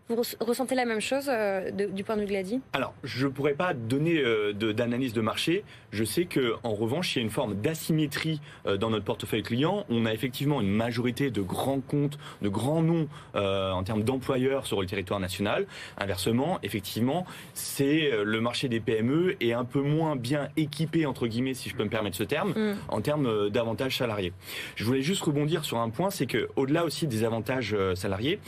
Vous 0.08 0.16
res- 0.16 0.34
ressentez 0.40 0.74
la 0.74 0.84
même 0.84 1.00
chose 1.00 1.26
euh, 1.28 1.70
de- 1.70 1.86
du 1.86 2.02
point 2.02 2.16
de 2.16 2.20
vue 2.22 2.26
de 2.26 2.30
Gladys 2.32 2.60
Alors, 2.72 2.92
je 3.04 3.26
ne 3.26 3.32
pourrais 3.32 3.54
pas 3.54 3.72
donner 3.72 4.18
euh, 4.18 4.52
d'analyse 4.52 5.12
de, 5.12 5.20
marché. 5.20 5.64
Je 5.92 6.02
sais 6.04 6.24
que, 6.24 6.54
en 6.64 6.74
revanche, 6.74 7.14
il 7.14 7.20
y 7.20 7.22
a 7.22 7.24
une 7.24 7.30
forme 7.30 7.54
d'asymétrie 7.54 8.40
euh, 8.66 8.76
dans 8.76 8.90
notre 8.90 9.04
portefeuille 9.04 9.44
client. 9.44 9.86
On 9.88 10.04
a 10.04 10.12
effectivement 10.12 10.60
une 10.60 10.70
majorité 10.72 11.30
de 11.30 11.40
grands 11.40 11.80
comptes, 11.80 12.18
de 12.42 12.48
grands 12.48 12.82
noms 12.82 13.08
en 13.34 13.82
termes 13.84 14.02
d'employeurs 14.02 14.66
sur 14.66 14.80
le 14.80 14.86
territoire 14.86 15.20
national. 15.20 15.66
Inversement, 15.98 16.58
effectivement, 16.62 17.24
c'est 17.54 18.10
le 18.24 18.40
marché 18.40 18.68
des 18.68 18.80
PME 18.80 19.36
est 19.40 19.52
un 19.52 19.64
peu 19.64 19.80
moins 19.80 20.16
bien 20.16 20.48
équipé 20.56 21.06
entre 21.06 21.26
guillemets, 21.26 21.54
si 21.54 21.68
je 21.68 21.74
peux 21.76 21.84
me 21.84 21.88
permettre 21.88 22.16
ce 22.16 22.24
terme, 22.24 22.50
Mm. 22.52 22.74
en 22.88 23.00
termes 23.00 23.50
d'avantages 23.50 23.96
salariés. 23.96 24.32
Je 24.76 24.84
voulais 24.84 25.02
juste 25.02 25.22
rebondir 25.22 25.64
sur 25.64 25.78
un 25.78 25.90
point, 25.90 26.10
c'est 26.10 26.26
que 26.26 26.48
au-delà 26.56 26.84
aussi 26.84 27.06
des 27.06 27.24
avantages 27.24 27.76
salariés 27.94 28.38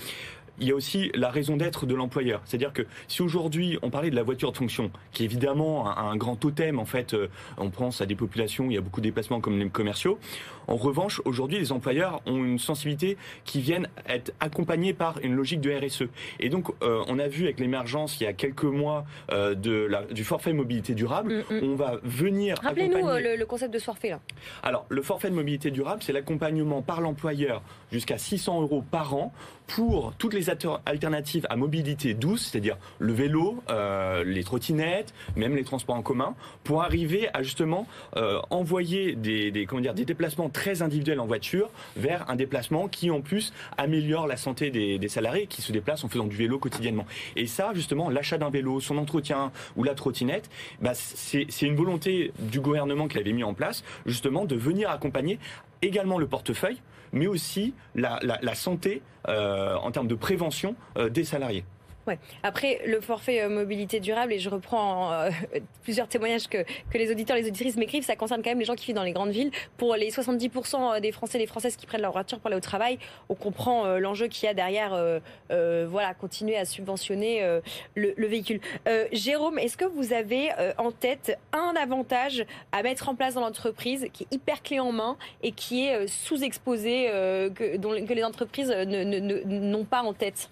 il 0.60 0.68
y 0.68 0.70
a 0.70 0.74
aussi 0.74 1.10
la 1.14 1.30
raison 1.30 1.56
d'être 1.56 1.86
de 1.86 1.94
l'employeur. 1.94 2.40
C'est-à-dire 2.44 2.72
que 2.72 2.82
si 3.08 3.22
aujourd'hui 3.22 3.78
on 3.82 3.90
parlait 3.90 4.10
de 4.10 4.16
la 4.16 4.22
voiture 4.22 4.52
de 4.52 4.56
fonction, 4.56 4.90
qui 5.12 5.22
est 5.22 5.26
évidemment 5.26 5.88
un, 5.96 6.10
un 6.10 6.16
grand 6.16 6.36
totem, 6.36 6.78
en 6.78 6.84
fait, 6.84 7.14
euh, 7.14 7.28
on 7.58 7.70
pense 7.70 8.00
à 8.00 8.06
des 8.06 8.14
populations, 8.14 8.66
où 8.66 8.70
il 8.70 8.74
y 8.74 8.78
a 8.78 8.80
beaucoup 8.80 9.00
de 9.00 9.06
déplacements 9.06 9.40
comme 9.40 9.58
les 9.58 9.68
commerciaux. 9.68 10.18
En 10.66 10.76
revanche, 10.76 11.20
aujourd'hui, 11.26 11.58
les 11.58 11.72
employeurs 11.72 12.22
ont 12.26 12.36
une 12.42 12.58
sensibilité 12.58 13.16
qui 13.44 13.60
viennent 13.60 13.88
être 14.08 14.32
accompagnés 14.40 14.94
par 14.94 15.18
une 15.22 15.34
logique 15.34 15.60
de 15.60 15.70
RSE. 15.70 16.04
Et 16.40 16.48
donc, 16.48 16.68
euh, 16.82 17.02
on 17.08 17.18
a 17.18 17.28
vu 17.28 17.44
avec 17.44 17.60
l'émergence 17.60 18.18
il 18.20 18.24
y 18.24 18.26
a 18.26 18.32
quelques 18.32 18.64
mois 18.64 19.04
euh, 19.30 19.54
de 19.54 19.72
la, 19.72 20.04
du 20.04 20.24
forfait 20.24 20.52
mobilité 20.52 20.94
durable, 20.94 21.44
Mm, 21.50 21.54
mm. 21.54 21.60
on 21.64 21.74
va 21.74 21.98
venir 22.02 22.56
Rappelez-nous 22.62 22.96
accompagner- 22.96 23.30
le, 23.32 23.36
le 23.36 23.46
concept 23.46 23.74
de 23.74 23.78
forfait 23.78 24.10
là. 24.10 24.20
alors, 24.62 24.86
le 24.88 25.02
forfait 25.02 25.28
de 25.30 25.34
mobilité 25.34 25.70
durable, 25.70 26.02
c'est 26.02 26.12
l'accompagnement 26.12 26.80
par 26.82 27.00
l'employeur 27.00 27.62
jusqu'à 27.92 28.18
600 28.18 28.62
euros 28.62 28.82
par 28.90 29.14
an 29.14 29.32
pour 29.66 30.12
toutes 30.18 30.35
les 30.35 30.50
alter- 30.50 30.77
alternatives 30.87 31.46
à 31.48 31.57
mobilité 31.57 32.14
douce, 32.14 32.50
c'est-à-dire 32.50 32.77
le 32.98 33.12
vélo, 33.12 33.62
euh, 33.70 34.24
les 34.24 34.44
trottinettes, 34.44 35.14
même 35.37 35.57
les 35.57 35.64
transports 35.64 35.96
en 35.96 36.03
commun, 36.03 36.35
pour 36.64 36.83
arriver 36.83 37.29
à 37.33 37.42
justement 37.42 37.87
euh, 38.16 38.40
envoyer 38.50 39.14
des, 39.14 39.66
comment 39.68 39.81
dire, 39.81 39.94
des 39.94 40.05
déplacements 40.05 40.48
très 40.48 40.83
individuels 40.83 41.20
en 41.20 41.27
voiture 41.27 41.70
vers 41.96 42.29
un 42.31 42.37
déplacement 42.37 42.88
qui 42.88 43.11
en 43.11 43.20
plus 43.20 43.53
améliore 43.79 44.27
la 44.27 44.37
santé 44.37 44.70
des, 44.70 45.09
salariés 45.09 45.46
qui 45.46 45.62
se 45.62 45.72
déplacent 45.72 46.05
en 46.05 46.09
faisant 46.09 46.24
du 46.27 46.37
vélo 46.37 46.59
quotidiennement. 46.59 47.07
Et 47.37 47.46
ça, 47.46 47.72
justement, 47.74 48.11
l'achat 48.11 48.38
d'un 48.38 48.50
vélo, 48.50 48.81
son 48.81 48.98
entretien 48.98 49.53
ou 49.77 49.85
la 49.85 49.94
trottinette, 49.94 50.50
bah, 50.81 50.92
c'est 50.94 51.46
c'est 51.48 51.66
une 51.66 51.77
volonté 51.77 52.33
du 52.38 52.61
gouvernement 52.61 53.07
qui 53.07 53.16
l'avait 53.16 53.33
mis 53.33 53.44
en 53.44 53.55
place, 53.55 53.85
justement, 54.07 54.44
de 54.44 54.57
venir 54.57 54.90
accompagner 54.90 55.38
également 55.83 56.18
le 56.18 56.27
portefeuille, 56.27 56.79
mais 57.14 57.27
aussi 57.27 57.72
la, 57.94 58.18
santé 58.55 59.03
euh, 59.29 59.77
en 59.77 59.90
termes 59.90 60.09
de 60.09 60.14
prévention 60.14 60.74
euh, 60.98 61.09
des 61.09 61.24
salariés. 61.24 61.64
Ouais. 62.06 62.18
Après, 62.42 62.80
le 62.86 63.00
forfait 63.00 63.42
euh, 63.42 63.48
mobilité 63.48 64.00
durable, 64.00 64.32
et 64.32 64.38
je 64.38 64.50
reprends 64.50 65.12
euh, 65.12 65.30
plusieurs 65.82 66.08
témoignages 66.08 66.48
que, 66.48 66.58
les 66.92 67.10
auditeurs, 67.10 67.36
les 67.36 67.46
auditrices 67.46 67.76
m'écrivent, 67.76 68.04
ça 68.04 68.16
concerne 68.16 68.42
quand 68.42 68.50
même 68.50 68.58
les 68.58 68.64
gens 68.64 68.74
qui 68.74 68.86
vivent 68.86 68.96
dans 68.96 69.02
les 69.02 69.12
grandes 69.12 69.30
villes. 69.30 69.50
Pour 69.76 69.96
les 69.96 70.10
70% 70.10 71.00
des 71.00 71.12
Français 71.12 71.38
et 71.38 71.40
des 71.40 71.46
Françaises 71.46 71.76
qui 71.76 71.86
prennent 71.86 72.02
leur 72.02 72.12
voiture 72.12 72.38
pour 72.38 72.48
aller 72.48 72.56
au 72.56 72.60
travail, 72.60 72.98
on 73.28 73.34
comprend 73.34 73.86
euh, 73.86 73.98
l'enjeu 73.98 74.28
qu'il 74.28 74.46
y 74.46 74.48
a 74.48 74.54
derrière, 74.54 74.94
euh, 74.94 75.18
euh, 75.50 75.86
voilà, 75.88 76.14
continuer 76.14 76.56
à 76.56 76.64
subventionner 76.64 77.42
euh, 77.42 77.60
le, 77.94 78.14
le 78.16 78.26
véhicule. 78.26 78.60
Euh, 78.86 79.06
Jérôme, 79.12 79.58
est-ce 79.58 79.76
que 79.76 79.84
vous 79.84 80.12
avez 80.12 80.50
euh, 80.58 80.72
en 80.78 80.92
tête 80.92 81.38
un 81.52 81.74
avantage 81.80 82.44
à 82.72 82.82
mettre 82.82 83.08
en 83.08 83.14
place 83.14 83.34
dans 83.34 83.40
l'entreprise 83.40 84.06
qui 84.12 84.24
est 84.24 84.34
hyper 84.34 84.62
clé 84.62 84.80
en 84.80 84.92
main 84.92 85.16
et 85.42 85.52
qui 85.52 85.86
est 85.86 85.94
euh, 85.94 86.06
sous-exposé, 86.06 87.08
euh, 87.10 87.50
que, 87.50 88.14
les 88.14 88.24
entreprises 88.24 88.72
euh, 88.74 88.84
n'ont 88.84 89.84
pas 89.84 90.02
en 90.02 90.12
tête? 90.12 90.50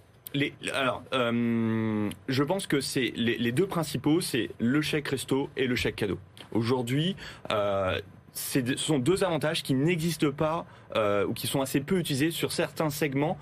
Alors, 0.72 1.02
euh, 1.12 2.10
je 2.28 2.42
pense 2.42 2.66
que 2.66 2.80
c'est 2.80 3.12
les, 3.16 3.52
deux 3.52 3.66
principaux, 3.66 4.20
c'est 4.20 4.50
le 4.58 4.80
chèque 4.80 5.08
resto 5.08 5.50
et 5.56 5.66
le 5.66 5.76
chèque 5.76 5.96
cadeau. 5.96 6.18
Aujourd'hui, 6.52 7.16
euh, 7.50 8.00
ce 8.32 8.76
sont 8.76 8.98
deux 8.98 9.24
avantages 9.24 9.62
qui 9.62 9.74
n'existent 9.74 10.32
pas 10.32 10.64
euh, 10.96 11.26
ou 11.26 11.34
qui 11.34 11.46
sont 11.46 11.60
assez 11.60 11.80
peu 11.80 11.98
utilisés 11.98 12.30
sur 12.30 12.52
certains 12.52 12.90
segments 12.90 13.38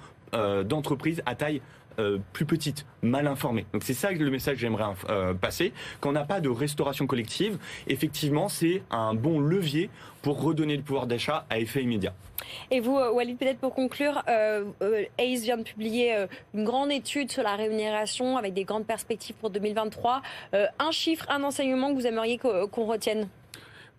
d'entreprises 0.64 1.24
à 1.26 1.35
taille 1.35 1.61
euh, 2.01 2.19
plus 2.33 2.45
petite, 2.47 2.87
mal 3.03 3.27
informée. 3.27 3.67
Donc 3.73 3.83
c'est 3.85 3.95
ça 3.95 4.11
le 4.11 4.31
message 4.31 4.55
que 4.57 4.61
j'aimerais 4.61 4.85
euh, 5.09 5.35
passer. 5.35 5.73
Quand 6.01 6.09
on 6.11 6.13
n'a 6.13 6.25
pas 6.25 6.41
de 6.41 6.49
restauration 6.49 7.07
collective, 7.07 7.59
effectivement, 7.87 8.49
c'est 8.49 8.83
un 8.91 9.15
bon 9.15 9.39
levier 9.41 9.91
pour 10.23 10.43
redonner 10.43 10.77
le 10.77 10.83
pouvoir 10.83 11.07
d'achat 11.07 11.47
à 11.51 11.59
effet 11.59 11.83
immédiat. 11.83 12.13
Et 12.71 12.81
vous, 12.81 12.97
euh, 12.99 13.13
Walid, 13.13 13.39
peut-être 13.39 13.59
pour 13.59 13.75
conclure, 13.75 14.23
ACE 15.19 15.43
vient 15.43 15.57
de 15.57 15.63
publier 15.63 16.27
une 16.55 16.65
grande 16.65 16.91
étude 16.91 17.31
sur 17.31 17.43
la 17.43 17.55
rémunération 17.57 18.37
avec 18.37 18.55
des 18.55 18.65
grandes 18.65 18.87
perspectives 18.87 19.37
pour 19.37 19.51
2023. 19.51 20.23
Euh, 20.55 20.67
un 20.79 20.91
chiffre, 20.91 21.27
un 21.31 21.43
enseignement 21.45 21.91
que 21.91 21.95
vous 21.95 22.07
aimeriez 22.07 22.39
qu'o- 22.39 22.67
qu'on 22.69 22.87
retienne? 22.87 23.29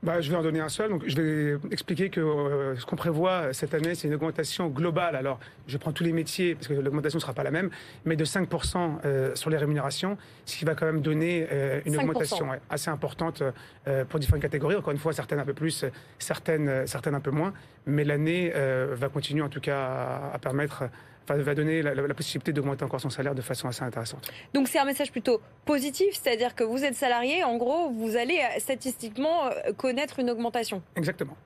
Bah, 0.04 0.20
je 0.20 0.32
vais 0.32 0.36
en 0.36 0.42
donner 0.42 0.60
un 0.60 0.70
seul. 0.70 0.90
Donc, 0.90 1.04
je 1.06 1.16
vais 1.16 1.58
expliquer 1.70 2.10
que 2.10 2.20
euh, 2.20 2.76
ce 2.76 2.88
qu'on 2.88 2.96
prévoit 2.96 3.54
cette 3.54 3.76
année, 3.76 3.94
c'est 3.94 4.08
une 4.08 4.16
augmentation 4.16 4.68
globale. 4.68 5.16
Alors, 5.16 5.40
je 5.68 5.78
prends 5.78 5.92
tous 5.92 6.04
les 6.04 6.12
métiers 6.12 6.56
parce 6.56 6.68
que 6.68 6.74
l'augmentation 6.74 7.18
ne 7.18 7.22
sera 7.22 7.34
pas 7.34 7.44
la 7.44 7.52
même, 7.52 7.70
mais 8.06 8.16
de 8.16 8.26
5% 8.26 9.02
euh, 9.06 9.36
sur 9.36 9.52
les 9.52 9.58
rémunérations, 9.58 10.18
ce 10.46 10.58
qui 10.58 10.66
va 10.66 10.74
quand 10.74 10.88
même 10.88 11.02
donner 11.02 11.48
euh, 11.52 11.82
une 11.86 11.94
5%. 11.94 12.00
augmentation 12.00 12.50
ouais, 12.50 12.60
assez 12.72 12.90
importante 12.90 13.44
euh, 13.88 14.04
pour 14.06 14.20
différentes 14.20 14.42
catégories. 14.42 14.76
Encore 14.76 14.92
une 14.92 14.98
fois, 14.98 15.14
certaines 15.14 15.40
un 15.40 15.46
peu 15.46 15.54
plus, 15.54 15.86
certaines, 16.18 16.88
certaines 16.88 17.14
un 17.14 17.20
peu 17.20 17.32
moins. 17.32 17.54
Mais 17.86 18.04
l'année 18.04 18.54
euh, 18.56 18.96
va 18.98 19.08
continuer 19.10 19.44
en 19.44 19.50
tout 19.50 19.62
cas 19.62 19.84
à, 19.84 20.32
à 20.34 20.40
permettre, 20.40 20.84
va 21.40 21.56
donner 21.56 21.82
la, 21.82 21.94
la- 21.96 22.08
la 22.08 22.14
possibilité 22.14 22.52
d'augmenter 22.54 22.84
encore 22.84 23.02
son 23.02 23.10
salaire 23.10 23.36
de 23.36 23.42
façon 23.42 23.68
assez 23.68 23.84
intéressante. 23.84 24.32
Donc 24.54 24.68
c'est 24.68 24.80
un 24.80 24.86
message 24.86 25.12
plutôt 25.12 25.42
positif, 25.66 26.08
c'est-à-dire 26.22 26.56
que 26.56 26.64
vous 26.64 26.84
êtes 26.84 26.96
salarié, 26.96 27.44
en 27.44 27.58
gros, 27.58 27.90
vous 27.90 28.16
allez 28.18 28.40
euh, 28.40 28.60
statistiquement 28.60 29.46
euh, 29.46 29.74
connaître 29.78 30.20
une 30.20 30.30
augmentation. 30.30 30.82
Exactement. 30.96 31.38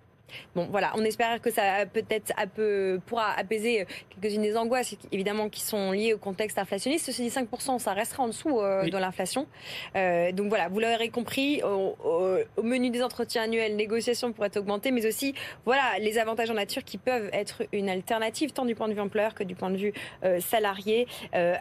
Bon, 0.56 0.68
voilà, 0.72 0.92
on 0.96 1.04
espère 1.04 1.42
que 1.42 1.52
ça 1.52 1.86
peut-être 1.92 2.32
un 2.38 2.48
peu 2.48 3.00
pourra 3.06 3.32
apaiser 3.38 3.82
euh, 3.82 3.86
quelques-unes 4.22 4.42
des 4.42 4.58
angoisses, 4.58 4.96
évidemment, 5.12 5.50
qui 5.50 5.62
sont 5.62 5.92
liées 5.92 6.14
au 6.14 6.18
contexte 6.18 6.58
inflationniste. 6.58 7.06
Ceci 7.06 7.24
dit, 7.24 7.30
5%, 7.30 7.80
ça 7.80 7.94
restera 7.94 8.24
en 8.24 8.28
dessous 8.28 8.60
euh, 8.60 8.84
Oui. 8.84 8.90
de 8.92 8.98
l'inflation. 8.98 9.48
Euh, 9.96 10.32
donc 10.32 10.48
voilà, 10.50 10.68
vous 10.70 10.80
l'aurez 10.80 11.10
compris, 11.10 11.62
au, 11.64 11.96
au- 12.04 12.38
au 12.58 12.64
menu 12.64 12.90
des 12.90 13.04
entretiens 13.04 13.44
annuels, 13.44 13.76
négociations 13.76 14.32
pourraient 14.34 14.56
augmenter, 14.58 14.92
mais 14.92 15.06
aussi, 15.06 15.34
voilà, 15.66 15.84
les 16.00 16.18
avantages 16.18 16.50
en 16.50 16.54
nature 16.56 16.84
qui 16.84 16.98
peuvent 16.98 17.30
être 17.34 17.64
une 17.72 17.90
alternative, 17.90 18.52
tant 18.52 18.66
du 18.66 18.76
point 18.76 18.88
de 18.88 18.94
vue 18.94 19.02
employeur 19.02 19.34
que 19.34 19.44
du 19.44 19.56
point 19.56 19.70
de 19.70 19.78
vue 19.78 19.94
euh, 20.24 20.40
salarié, 20.40 21.08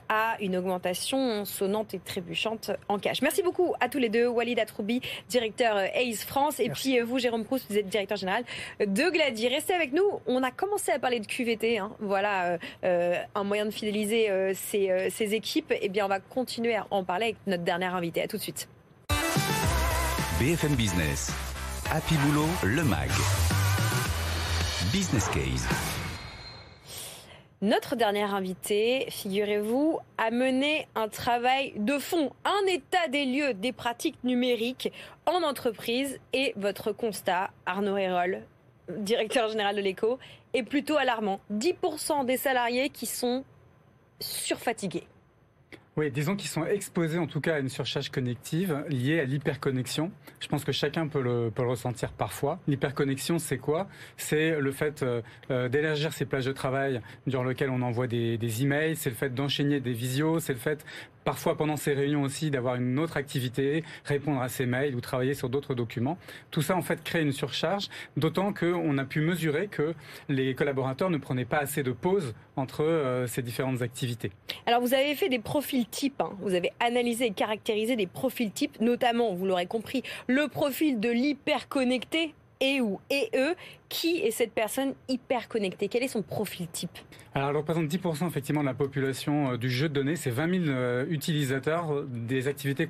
à 0.08 0.36
une 0.40 0.56
augmentation 0.56 1.44
sonnante 1.44 1.94
et 1.94 1.98
trébuchante 1.98 2.70
en 2.88 2.98
cash. 2.98 3.22
Merci 3.22 3.42
beaucoup 3.42 3.74
à 3.80 3.88
tous 3.88 3.98
les 3.98 4.08
deux, 4.08 4.26
Walid 4.26 4.58
Atroubi, 4.58 5.00
directeur 5.28 5.76
ACE 5.76 6.24
France, 6.24 6.60
et 6.60 6.68
Merci. 6.68 6.90
puis 6.92 7.00
vous, 7.00 7.18
Jérôme 7.18 7.44
Proust, 7.44 7.66
vous 7.70 7.78
êtes 7.78 7.88
directeur 7.88 8.16
général 8.16 8.44
de 8.80 9.10
Glady. 9.10 9.48
Restez 9.48 9.74
avec 9.74 9.92
nous. 9.92 10.20
On 10.26 10.42
a 10.42 10.50
commencé 10.50 10.92
à 10.92 10.98
parler 10.98 11.20
de 11.20 11.26
QVT. 11.26 11.78
hein. 11.78 11.92
Voilà 12.00 12.44
euh, 12.44 12.58
euh, 12.84 13.14
un 13.34 13.44
moyen 13.44 13.66
de 13.66 13.70
fidéliser 13.70 14.30
euh, 14.30 14.52
ces, 14.54 14.90
euh, 14.90 15.08
ces 15.10 15.34
équipes. 15.34 15.72
Et 15.80 15.88
bien, 15.88 16.06
on 16.06 16.08
va 16.08 16.20
continuer 16.20 16.76
à 16.76 16.86
en 16.90 17.04
parler 17.04 17.24
avec 17.26 17.36
notre 17.46 17.62
dernière 17.64 17.94
invitée. 17.94 18.22
À 18.22 18.28
tout 18.28 18.36
de 18.36 18.42
suite. 18.42 18.68
BFM 20.40 20.74
Business. 20.74 21.30
Happy 21.90 22.14
Boulot, 22.16 22.48
le 22.64 22.82
MAG. 22.82 23.10
Business 24.92 25.28
Case. 25.28 25.68
Notre 27.62 27.96
dernière 27.96 28.34
invitée, 28.34 29.06
figurez-vous, 29.10 29.98
a 30.18 30.30
mené 30.30 30.86
un 30.94 31.08
travail 31.08 31.72
de 31.76 31.98
fond, 31.98 32.30
un 32.44 32.66
état 32.66 33.08
des 33.08 33.24
lieux 33.24 33.54
des 33.54 33.72
pratiques 33.72 34.18
numériques 34.22 34.92
en 35.24 35.42
entreprise. 35.42 36.18
Et 36.34 36.52
votre 36.56 36.92
constat, 36.92 37.50
Arnaud 37.64 37.96
Hérol, 37.96 38.42
directeur 38.88 39.48
général 39.48 39.76
de 39.76 39.80
l'ECO, 39.80 40.18
est 40.52 40.62
plutôt 40.62 40.96
alarmant. 40.96 41.40
10% 41.52 42.26
des 42.26 42.36
salariés 42.36 42.90
qui 42.90 43.06
sont 43.06 43.44
surfatigués. 44.20 45.06
Oui, 45.96 46.10
disons 46.10 46.34
qu'ils 46.34 46.50
sont 46.50 46.66
exposés 46.66 47.18
en 47.18 47.28
tout 47.28 47.40
cas 47.40 47.54
à 47.54 47.58
une 47.60 47.68
surcharge 47.68 48.08
connective 48.08 48.84
liée 48.88 49.20
à 49.20 49.24
l'hyperconnexion. 49.24 50.10
Je 50.40 50.48
pense 50.48 50.64
que 50.64 50.72
chacun 50.72 51.06
peut 51.06 51.22
le, 51.22 51.52
peut 51.54 51.62
le 51.62 51.68
ressentir 51.68 52.10
parfois. 52.10 52.58
L'hyperconnexion, 52.66 53.38
c'est 53.38 53.58
quoi? 53.58 53.86
C'est 54.16 54.58
le 54.58 54.72
fait 54.72 55.04
euh, 55.04 55.22
euh, 55.52 55.68
d'élargir 55.68 56.12
ses 56.12 56.24
plages 56.24 56.46
de 56.46 56.52
travail 56.52 57.00
durant 57.28 57.44
lesquelles 57.44 57.70
on 57.70 57.80
envoie 57.80 58.08
des, 58.08 58.38
des 58.38 58.62
emails, 58.64 58.96
c'est 58.96 59.08
le 59.08 59.14
fait 59.14 59.32
d'enchaîner 59.32 59.78
des 59.78 59.92
visios, 59.92 60.40
c'est 60.40 60.54
le 60.54 60.58
fait 60.58 60.84
parfois 61.24 61.56
pendant 61.56 61.76
ces 61.76 61.94
réunions 61.94 62.22
aussi 62.22 62.50
d'avoir 62.50 62.76
une 62.76 62.98
autre 62.98 63.16
activité, 63.16 63.84
répondre 64.04 64.40
à 64.40 64.48
ses 64.48 64.66
mails 64.66 64.94
ou 64.94 65.00
travailler 65.00 65.34
sur 65.34 65.48
d'autres 65.48 65.74
documents. 65.74 66.18
Tout 66.50 66.62
ça 66.62 66.76
en 66.76 66.82
fait 66.82 67.02
crée 67.02 67.22
une 67.22 67.32
surcharge, 67.32 67.88
d'autant 68.16 68.52
qu'on 68.52 68.98
a 68.98 69.04
pu 69.04 69.20
mesurer 69.20 69.68
que 69.68 69.94
les 70.28 70.54
collaborateurs 70.54 71.10
ne 71.10 71.18
prenaient 71.18 71.44
pas 71.44 71.58
assez 71.58 71.82
de 71.82 71.92
pauses 71.92 72.34
entre 72.56 72.84
euh, 72.84 73.26
ces 73.26 73.42
différentes 73.42 73.82
activités. 73.82 74.30
Alors 74.66 74.80
vous 74.80 74.94
avez 74.94 75.14
fait 75.14 75.28
des 75.28 75.38
profils 75.38 75.86
types, 75.86 76.20
hein. 76.20 76.30
vous 76.40 76.54
avez 76.54 76.72
analysé 76.80 77.26
et 77.26 77.32
caractérisé 77.32 77.96
des 77.96 78.06
profils 78.06 78.50
types, 78.50 78.80
notamment, 78.80 79.34
vous 79.34 79.46
l'aurez 79.46 79.66
compris, 79.66 80.02
le 80.26 80.48
profil 80.48 81.00
de 81.00 81.08
l'hyper 81.08 81.68
connecté 81.68 82.34
et 82.64 82.80
ou 82.80 83.00
et 83.10 83.28
eux. 83.36 83.54
Qui 83.90 84.22
est 84.22 84.32
cette 84.32 84.52
personne 84.52 84.94
hyper 85.08 85.46
connectée? 85.46 85.86
Quel 85.86 86.02
est 86.02 86.08
son 86.08 86.22
profil 86.22 86.66
type? 86.66 86.98
Alors, 87.32 87.50
elle 87.50 87.56
représente 87.56 87.86
10% 87.86 88.26
effectivement 88.26 88.62
de 88.62 88.66
la 88.66 88.74
population 88.74 89.52
euh, 89.52 89.56
du 89.56 89.70
jeu 89.70 89.88
de 89.88 89.94
données. 89.94 90.16
C'est 90.16 90.30
20 90.30 90.64
000 90.64 90.64
euh, 90.68 91.06
utilisateurs 91.08 91.92
euh, 91.92 92.08
des 92.10 92.48
activités, 92.48 92.88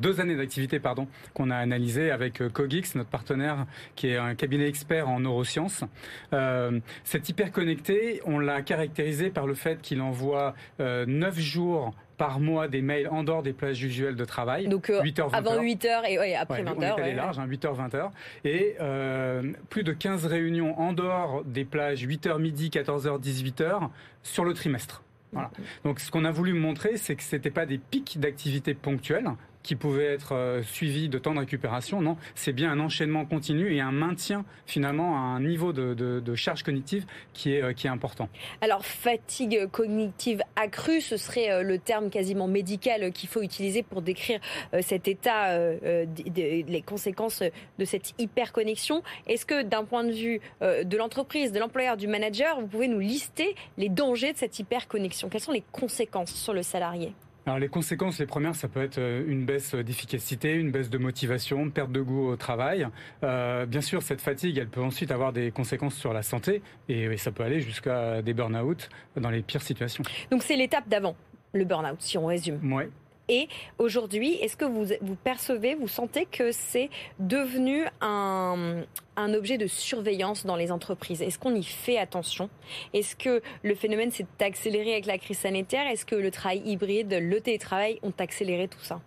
deux 0.00 0.20
années 0.20 0.36
d'activité, 0.36 0.78
pardon, 0.78 1.08
qu'on 1.32 1.50
a 1.50 1.56
analysé 1.56 2.10
avec 2.10 2.42
Cogix, 2.52 2.94
notre 2.94 3.10
partenaire, 3.10 3.66
qui 3.96 4.08
est 4.08 4.16
un 4.16 4.34
cabinet 4.34 4.68
expert 4.68 5.08
en 5.08 5.20
neurosciences. 5.20 5.84
Euh, 6.32 6.80
cet 7.04 7.28
hyper 7.28 7.52
connecté, 7.52 8.20
on 8.24 8.38
l'a 8.38 8.62
caractérisé 8.62 9.30
par 9.30 9.46
le 9.46 9.54
fait 9.54 9.80
qu'il 9.80 10.00
envoie 10.00 10.54
euh, 10.80 11.04
9 11.06 11.38
jours 11.38 11.94
par 12.16 12.40
mois 12.40 12.68
des 12.68 12.82
mails 12.82 13.08
en 13.08 13.24
dehors 13.24 13.42
des 13.42 13.52
plages 13.52 13.82
usuelles 13.82 14.16
de 14.16 14.24
travail. 14.24 14.68
Donc 14.68 14.90
euh, 14.90 15.02
8h, 15.02 15.30
20h. 15.30 15.34
avant 15.34 15.60
8h 15.60 16.08
et 16.08 16.18
ouais, 16.18 16.34
après 16.34 16.62
Ouais, 16.62 16.70
20h. 16.70 16.74
on 16.76 16.80
est 16.82 16.86
allé 16.86 17.02
ouais. 17.02 17.14
large, 17.14 17.38
hein, 17.38 17.46
8h, 17.46 17.88
20h. 17.90 18.10
Et 18.44 18.76
euh, 18.80 19.42
plus 19.70 19.82
de 19.84 19.92
15 19.92 20.26
réunions 20.26 20.78
en 20.78 20.92
dehors 20.92 21.42
des 21.44 21.64
plages 21.64 22.06
8h 22.06 22.38
midi, 22.40 22.70
14h, 22.70 23.20
18h 23.20 23.88
sur 24.22 24.44
le 24.44 24.54
trimestre. 24.54 25.02
Voilà. 25.32 25.50
Donc 25.84 25.98
ce 25.98 26.10
qu'on 26.12 26.24
a 26.24 26.30
voulu 26.30 26.52
montrer, 26.52 26.96
c'est 26.96 27.16
que 27.16 27.22
c'était 27.24 27.50
pas 27.50 27.66
des 27.66 27.78
pics 27.78 28.20
d'activité 28.20 28.74
ponctuels 28.74 29.30
qui 29.64 29.74
pouvaient 29.74 30.12
être 30.12 30.32
euh, 30.32 30.62
suivis 30.62 31.08
de 31.08 31.18
temps 31.18 31.34
de 31.34 31.40
récupération. 31.40 32.00
Non, 32.00 32.16
c'est 32.36 32.52
bien 32.52 32.70
un 32.70 32.78
enchaînement 32.78 33.24
continu 33.24 33.74
et 33.74 33.80
un 33.80 33.90
maintien 33.90 34.44
finalement 34.66 35.16
à 35.16 35.20
un 35.20 35.40
niveau 35.40 35.72
de, 35.72 36.34
charge 36.36 36.62
cognitive 36.62 37.06
qui 37.32 37.54
est, 37.54 37.62
euh, 37.62 37.72
qui 37.72 37.86
est 37.86 37.90
important. 37.90 38.28
Alors 38.60 38.84
fatigue 38.84 39.66
cognitive 39.70 40.42
accrue, 40.54 41.00
ce 41.00 41.16
serait 41.16 41.50
euh, 41.50 41.62
le 41.62 41.78
terme 41.78 42.10
quasiment 42.10 42.46
médical 42.46 43.10
qu'il 43.12 43.28
faut 43.28 43.40
utiliser 43.40 43.82
pour 43.82 44.02
décrire 44.02 44.40
cet 44.82 45.08
état, 45.08 45.56
les 45.56 46.84
conséquences 46.84 47.42
de 47.42 47.84
cette 47.86 48.12
hyperconnexion. 48.18 49.02
Est-ce 49.26 49.46
que 49.46 49.62
d'un 49.62 49.84
point 49.84 50.04
de 50.04 50.12
vue 50.12 50.40
de 50.60 50.96
l'entreprise, 50.96 51.52
de 51.52 51.58
l'employeur, 51.58 51.96
du 51.96 52.06
manager, 52.06 52.60
vous 52.60 52.66
pouvez 52.66 52.88
nous 52.88 52.98
lister 52.98 53.54
les 53.78 53.88
dangers 53.88 54.34
de 54.34 54.38
cette 54.38 54.58
hyperconnexion? 54.58 55.30
Quelles 55.30 55.40
sont 55.40 55.52
les 55.52 55.64
conséquences 55.72 56.34
sur 56.34 56.52
le 56.52 56.62
salarié? 56.62 57.14
Alors 57.46 57.58
les 57.58 57.68
conséquences, 57.68 58.18
les 58.18 58.26
premières, 58.26 58.54
ça 58.54 58.68
peut 58.68 58.82
être 58.82 58.98
euh, 58.98 59.24
une 59.26 59.44
baisse 59.44 59.74
d'efficacité, 59.74 60.54
une 60.54 60.70
baisse 60.70 60.88
de 60.88 60.96
motivation, 60.98 61.68
perte 61.70 61.92
de 61.92 62.00
goût 62.00 62.28
au 62.28 62.36
travail. 62.36 62.88
Euh, 63.22 63.66
bien 63.66 63.82
sûr, 63.82 64.02
cette 64.02 64.22
fatigue, 64.22 64.56
elle 64.56 64.68
peut 64.68 64.82
ensuite 64.82 65.10
avoir 65.10 65.32
des 65.32 65.50
conséquences 65.50 65.94
sur 65.94 66.12
la 66.14 66.22
santé 66.22 66.62
et, 66.88 67.02
et 67.02 67.16
ça 67.18 67.32
peut 67.32 67.42
aller 67.42 67.60
jusqu'à 67.60 68.22
des 68.22 68.32
burn-out 68.32 68.88
dans 69.16 69.30
les 69.30 69.42
pires 69.42 69.62
situations. 69.62 70.04
Donc 70.30 70.42
c'est 70.42 70.56
l'étape 70.56 70.88
d'avant, 70.88 71.16
le 71.52 71.64
burn-out, 71.64 72.00
si 72.00 72.16
on 72.16 72.26
résume. 72.26 72.72
Ouais. 72.72 72.88
Et 73.28 73.48
aujourd'hui, 73.78 74.34
est-ce 74.34 74.56
que 74.56 74.64
vous, 74.64 75.16
percevez, 75.16 75.74
vous 75.74 75.88
sentez 75.88 76.26
que 76.26 76.52
c'est 76.52 76.90
devenu 77.18 77.84
un, 78.00 78.82
un 79.16 79.34
objet 79.34 79.56
de 79.56 79.66
surveillance 79.66 80.44
dans 80.44 80.56
les 80.56 80.70
entreprises? 80.70 81.22
Est-ce 81.22 81.38
qu'on 81.38 81.54
y 81.54 81.62
fait 81.62 81.98
attention? 81.98 82.50
Est-ce 82.92 83.16
que 83.16 83.40
le 83.62 83.74
phénomène 83.74 84.10
s'est 84.10 84.26
accéléré 84.40 84.92
avec 84.92 85.06
la 85.06 85.18
crise 85.18 85.38
sanitaire? 85.38 85.86
Est-ce 85.86 86.04
que 86.04 86.16
le 86.16 86.30
travail 86.30 86.62
hybride, 86.66 87.12
le 87.14 87.40
télétravail 87.40 87.98
ont 88.02 88.12
accéléré 88.18 88.68
tout 88.68 88.82
ça? 88.82 89.00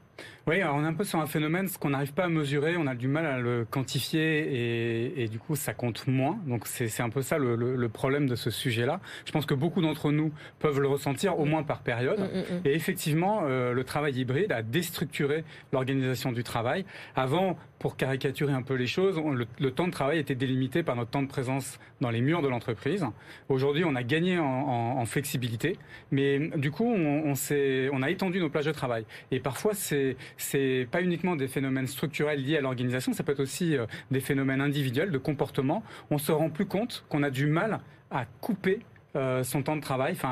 Oui, 0.47 0.61
alors 0.61 0.77
on 0.77 0.83
est 0.85 0.87
un 0.87 0.93
peu 0.93 1.03
sur 1.03 1.19
un 1.19 1.25
phénomène, 1.27 1.67
ce 1.67 1.77
qu'on 1.77 1.89
n'arrive 1.89 2.13
pas 2.13 2.23
à 2.23 2.29
mesurer, 2.29 2.77
on 2.77 2.87
a 2.87 2.95
du 2.95 3.09
mal 3.09 3.25
à 3.25 3.37
le 3.37 3.65
quantifier 3.69 4.21
et, 4.47 5.23
et 5.23 5.27
du 5.27 5.39
coup 5.39 5.57
ça 5.57 5.73
compte 5.73 6.07
moins. 6.07 6.39
Donc 6.47 6.67
c'est 6.67 7.01
un 7.01 7.09
peu 7.09 7.21
ça 7.21 7.37
le, 7.37 7.57
le- 7.57 7.75
le 7.75 7.89
problème 7.89 8.27
de 8.27 8.35
ce 8.35 8.49
sujet-là. 8.49 9.01
Je 9.25 9.33
pense 9.33 9.45
que 9.45 9.53
beaucoup 9.53 9.81
d'entre 9.81 10.09
nous 10.13 10.31
peuvent 10.59 10.79
le 10.79 10.87
ressentir, 10.87 11.37
au 11.37 11.43
moins 11.43 11.63
par 11.63 11.81
période. 11.81 12.19
Mm, 12.19 12.23
mm, 12.37 12.57
mm. 12.59 12.61
Et 12.63 12.73
effectivement, 12.75 13.41
euh, 13.43 13.73
le 13.73 13.83
travail 13.83 14.13
hybride 14.17 14.53
a 14.53 14.61
déstructuré 14.61 15.43
l'organisation 15.73 16.31
du 16.31 16.43
travail. 16.45 16.85
Avant, 17.17 17.57
pour 17.79 17.97
caricaturer 17.97 18.53
un 18.53 18.61
peu 18.61 18.75
les 18.75 18.87
choses, 18.87 19.17
on- 19.17 19.31
le, 19.31 19.47
le 19.59 19.71
temps 19.71 19.85
de 19.87 19.91
travail 19.91 20.17
était 20.17 20.33
délimité 20.33 20.81
par 20.81 20.95
notre 20.95 21.11
temps 21.11 21.21
de 21.23 21.27
présence 21.27 21.77
dans 21.99 22.09
les 22.09 22.21
murs 22.21 22.41
de 22.41 22.47
l'entreprise. 22.47 23.05
Aujourd'hui, 23.49 23.83
on 23.85 23.95
a 23.95 24.03
gagné 24.03 24.39
en, 24.39 24.45
en- 24.45 24.97
en 24.97 25.05
flexibilité, 25.05 25.77
mais 26.11 26.39
du 26.55 26.71
coup, 26.71 26.85
on, 26.85 27.23
on, 27.25 27.35
s'est- 27.35 27.89
on 27.91 28.01
a 28.01 28.09
étendu 28.09 28.39
nos 28.39 28.49
plages 28.49 28.65
de 28.65 28.71
travail. 28.71 29.03
Et 29.31 29.39
parfois, 29.41 29.73
c'est 29.73 30.15
c'est 30.37 30.87
pas 30.91 31.01
uniquement 31.01 31.35
des 31.35 31.47
phénomènes 31.47 31.87
structurels 31.87 32.43
liés 32.43 32.57
à 32.57 32.61
l'organisation, 32.61 33.13
ça 33.13 33.23
peut 33.23 33.31
être 33.31 33.39
aussi 33.39 33.75
des 34.11 34.19
phénomènes 34.19 34.61
individuels 34.61 35.11
de 35.11 35.17
comportement. 35.17 35.83
On 36.11 36.17
se 36.17 36.31
rend 36.31 36.49
plus 36.49 36.65
compte 36.65 37.05
qu'on 37.09 37.23
a 37.23 37.29
du 37.29 37.47
mal 37.47 37.79
à 38.11 38.25
couper 38.41 38.79
euh, 39.17 39.43
son 39.43 39.63
temps 39.63 39.75
de 39.75 39.81
travail, 39.81 40.13
enfin 40.13 40.29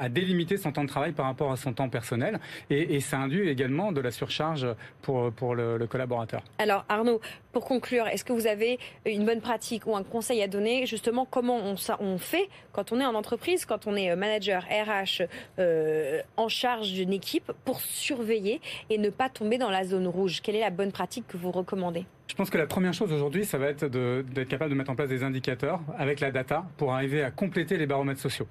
à, 0.00 0.08
délimiter 0.08 0.56
son 0.56 0.72
temps 0.72 0.84
de 0.84 0.88
travail 0.88 1.12
par 1.12 1.26
rapport 1.26 1.52
à 1.52 1.56
son 1.56 1.72
temps 1.72 1.88
personnel, 1.88 2.38
et, 2.70 3.00
ça 3.00 3.18
induit 3.18 3.48
également 3.48 3.92
de 3.92 4.00
la 4.00 4.10
surcharge 4.10 4.66
pour 5.02 5.32
pour 5.32 5.54
le, 5.54 5.86
collaborateur. 5.86 6.42
Alors 6.58 6.84
Arnaud, 6.88 7.20
pour 7.52 7.64
conclure, 7.64 8.06
est-ce 8.06 8.24
que 8.24 8.32
vous 8.32 8.46
avez 8.46 8.78
une 9.06 9.24
bonne 9.24 9.40
pratique 9.40 9.86
ou 9.86 9.96
un 9.96 10.02
conseil 10.02 10.42
à 10.42 10.48
donner 10.48 10.86
justement 10.86 11.26
comment 11.28 11.58
on, 11.58 12.18
fait 12.18 12.48
quand 12.72 12.92
on 12.92 13.00
est 13.00 13.04
en 13.04 13.14
entreprise, 13.14 13.64
quand 13.64 13.86
on 13.86 13.96
est 13.96 14.10
euh, 14.10 14.16
manager 14.16 14.62
RH 14.64 15.22
euh, 15.58 16.20
en 16.36 16.48
charge 16.48 16.92
d'une 16.92 17.12
équipe 17.12 17.52
pour 17.64 17.80
surveiller 17.80 18.60
et 18.88 18.98
ne 18.98 19.10
pas 19.10 19.28
tomber 19.28 19.58
dans 19.58 19.70
la 19.70 19.84
zone 19.84 20.06
rouge? 20.06 20.40
Quelle 20.42 20.56
est 20.56 20.60
la 20.60 20.70
bonne 20.70 20.92
pratique 20.92 21.26
que 21.26 21.36
vous 21.36 21.50
recommandez? 21.50 22.04
Je 22.28 22.34
pense 22.34 22.50
que 22.50 22.58
la 22.58 22.66
première 22.66 22.94
chose 22.94 23.12
aujourd'hui, 23.12 23.44
ça 23.44 23.58
va 23.58 23.66
être 23.66 23.86
d'être 23.86 24.48
capable 24.48 24.70
de 24.70 24.76
mettre 24.76 24.90
en 24.90 24.94
place 24.94 25.08
des 25.08 25.24
indicateurs 25.24 25.80
avec 25.98 26.20
la 26.20 26.30
data 26.30 26.64
pour 26.76 26.92
arriver 26.92 27.24
à 27.24 27.30
compléter 27.30 27.76
les 27.76 27.86
baromètres 27.86 28.20
sociaux. 28.20 28.46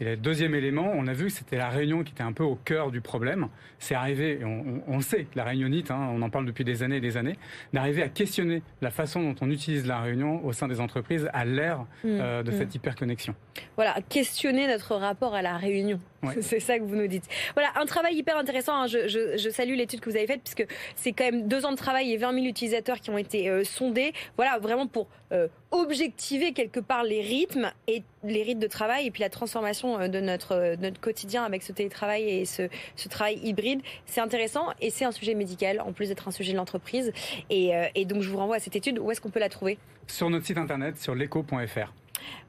Et 0.00 0.04
le 0.04 0.16
deuxième 0.16 0.54
élément, 0.54 0.90
on 0.94 1.06
a 1.06 1.12
vu 1.12 1.26
que 1.26 1.32
c'était 1.32 1.58
la 1.58 1.68
réunion 1.68 2.02
qui 2.02 2.12
était 2.12 2.22
un 2.22 2.32
peu 2.32 2.42
au 2.42 2.54
cœur 2.56 2.90
du 2.90 3.02
problème. 3.02 3.48
C'est 3.78 3.94
arrivé, 3.94 4.40
on, 4.44 4.82
on, 4.86 5.00
sait, 5.00 5.26
la 5.34 5.44
réunionite, 5.44 5.90
hein, 5.90 6.08
on 6.12 6.22
en 6.22 6.30
parle 6.30 6.46
depuis 6.46 6.64
des 6.64 6.82
années 6.82 6.96
et 6.96 7.00
des 7.00 7.18
années, 7.18 7.36
d'arriver 7.74 8.02
à 8.02 8.08
questionner 8.08 8.62
la 8.80 8.90
façon 8.90 9.22
dont 9.22 9.34
on 9.42 9.50
utilise 9.50 9.86
la 9.86 10.00
réunion 10.00 10.44
au 10.44 10.52
sein 10.52 10.68
des 10.68 10.80
entreprises 10.80 11.28
à 11.34 11.44
l'ère 11.44 11.80
mmh, 11.80 11.84
euh, 12.04 12.42
de 12.42 12.50
mmh. 12.50 12.54
cette 12.54 12.74
hyperconnexion. 12.74 13.34
Voilà, 13.76 13.96
questionner 14.08 14.66
notre 14.66 14.94
rapport 14.94 15.34
à 15.34 15.42
la 15.42 15.56
réunion. 15.56 16.00
C'est 16.40 16.60
ça 16.60 16.78
que 16.78 16.84
vous 16.84 16.96
nous 16.96 17.06
dites. 17.06 17.28
Voilà, 17.54 17.70
un 17.76 17.86
travail 17.86 18.16
hyper 18.16 18.36
intéressant. 18.36 18.82
Hein. 18.82 18.86
Je, 18.86 19.08
je, 19.08 19.36
je, 19.36 19.50
salue 19.50 19.74
l'étude 19.74 20.00
que 20.00 20.10
vous 20.10 20.16
avez 20.16 20.26
faite 20.26 20.42
puisque 20.42 20.66
c'est 20.94 21.12
quand 21.12 21.24
même 21.24 21.48
deux 21.48 21.64
ans 21.64 21.72
de 21.72 21.76
travail 21.76 22.12
et 22.12 22.16
20 22.16 22.34
000 22.34 22.46
utilisateurs 22.46 23.00
qui 23.00 23.10
ont 23.10 23.18
été 23.18 23.48
euh, 23.48 23.64
sondés. 23.64 24.12
Voilà, 24.36 24.58
vraiment 24.58 24.86
pour 24.86 25.08
euh, 25.32 25.48
objectiver 25.70 26.52
quelque 26.52 26.80
part 26.80 27.04
les 27.04 27.20
rythmes 27.20 27.70
et 27.86 28.02
les 28.24 28.42
rythmes 28.42 28.60
de 28.60 28.66
travail 28.66 29.06
et 29.06 29.10
puis 29.10 29.20
la 29.20 29.30
transformation 29.30 29.98
euh, 29.98 30.08
de 30.08 30.20
notre, 30.20 30.76
notre 30.80 31.00
quotidien 31.00 31.44
avec 31.44 31.62
ce 31.62 31.72
télétravail 31.72 32.28
et 32.28 32.44
ce, 32.44 32.68
travail 33.08 33.38
hybride. 33.42 33.80
C'est 34.06 34.20
intéressant 34.20 34.66
et 34.80 34.90
c'est 34.90 35.04
un 35.04 35.12
sujet 35.12 35.34
médical 35.34 35.80
en 35.80 35.92
plus 35.92 36.08
d'être 36.08 36.28
un 36.28 36.32
sujet 36.32 36.52
de 36.52 36.56
l'entreprise. 36.56 37.12
Et, 37.50 37.72
et 37.94 38.04
donc 38.04 38.22
je 38.22 38.30
vous 38.30 38.38
renvoie 38.38 38.56
à 38.56 38.60
cette 38.60 38.76
étude. 38.76 38.98
Où 38.98 39.10
est-ce 39.10 39.20
qu'on 39.20 39.30
peut 39.30 39.40
la 39.40 39.48
trouver? 39.48 39.78
Sur 40.06 40.30
notre 40.30 40.46
site 40.46 40.58
internet, 40.58 41.00
sur 41.00 41.14
leco.fr. 41.14 41.92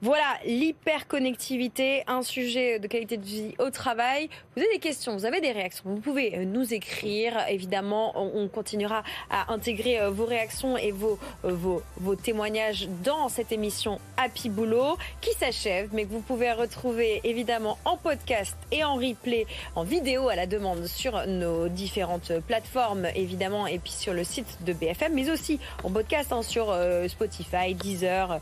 Voilà, 0.03 0.39
l'hyperconnectivité, 0.45 2.03
un 2.07 2.23
sujet 2.23 2.79
de 2.79 2.87
qualité 2.87 3.17
de 3.17 3.23
vie 3.23 3.53
au 3.59 3.69
travail. 3.69 4.29
Vous 4.55 4.63
avez 4.63 4.73
des 4.73 4.79
questions, 4.79 5.15
vous 5.15 5.25
avez 5.25 5.41
des 5.41 5.51
réactions, 5.51 5.83
vous 5.85 5.99
pouvez 5.99 6.35
euh, 6.35 6.43
nous 6.43 6.73
écrire. 6.73 7.37
Évidemment, 7.49 8.13
on 8.15 8.47
continuera 8.47 9.03
à 9.29 9.53
intégrer 9.53 10.01
euh, 10.01 10.09
vos 10.09 10.25
réactions 10.25 10.75
et 10.75 10.89
vos, 10.89 11.19
euh, 11.45 11.51
vos, 11.51 12.15
témoignages 12.15 12.89
dans 13.03 13.29
cette 13.29 13.51
émission 13.51 13.99
Happy 14.17 14.49
Boulot 14.49 14.97
qui 15.21 15.33
s'achève, 15.33 15.89
mais 15.93 16.05
que 16.05 16.09
vous 16.09 16.21
pouvez 16.21 16.51
retrouver 16.51 17.21
évidemment 17.23 17.77
en 17.85 17.95
podcast 17.95 18.57
et 18.71 18.83
en 18.83 18.95
replay, 18.95 19.45
en 19.75 19.83
vidéo 19.83 20.29
à 20.29 20.35
la 20.35 20.47
demande 20.47 20.87
sur 20.87 21.27
nos 21.27 21.67
différentes 21.67 22.39
plateformes, 22.47 23.05
évidemment, 23.15 23.67
et 23.67 23.77
puis 23.77 23.93
sur 23.93 24.13
le 24.13 24.23
site 24.23 24.63
de 24.65 24.73
BFM, 24.73 25.13
mais 25.13 25.29
aussi 25.29 25.59
en 25.83 25.91
podcast 25.91 26.31
hein, 26.31 26.41
sur 26.41 26.75
Spotify, 27.07 27.75
Deezer, 27.75 28.39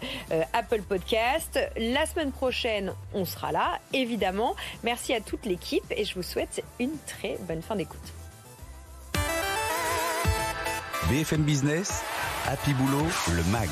Apple 0.53 0.81
La 1.77 2.05
semaine 2.05 2.31
prochaine, 2.31 2.93
on 3.13 3.25
sera 3.25 3.51
là, 3.51 3.79
évidemment. 3.93 4.55
Merci 4.83 5.13
à 5.13 5.21
toute 5.21 5.45
l'équipe 5.45 5.83
et 5.91 6.05
je 6.05 6.15
vous 6.15 6.23
souhaite 6.23 6.63
une 6.79 6.97
très 7.07 7.37
bonne 7.41 7.61
fin 7.61 7.75
d'écoute. 7.75 8.13
BFM 11.09 11.41
Business, 11.41 12.03
Happy 12.47 12.73
Boulot, 12.73 13.05
le 13.35 13.43
MAG. 13.51 13.69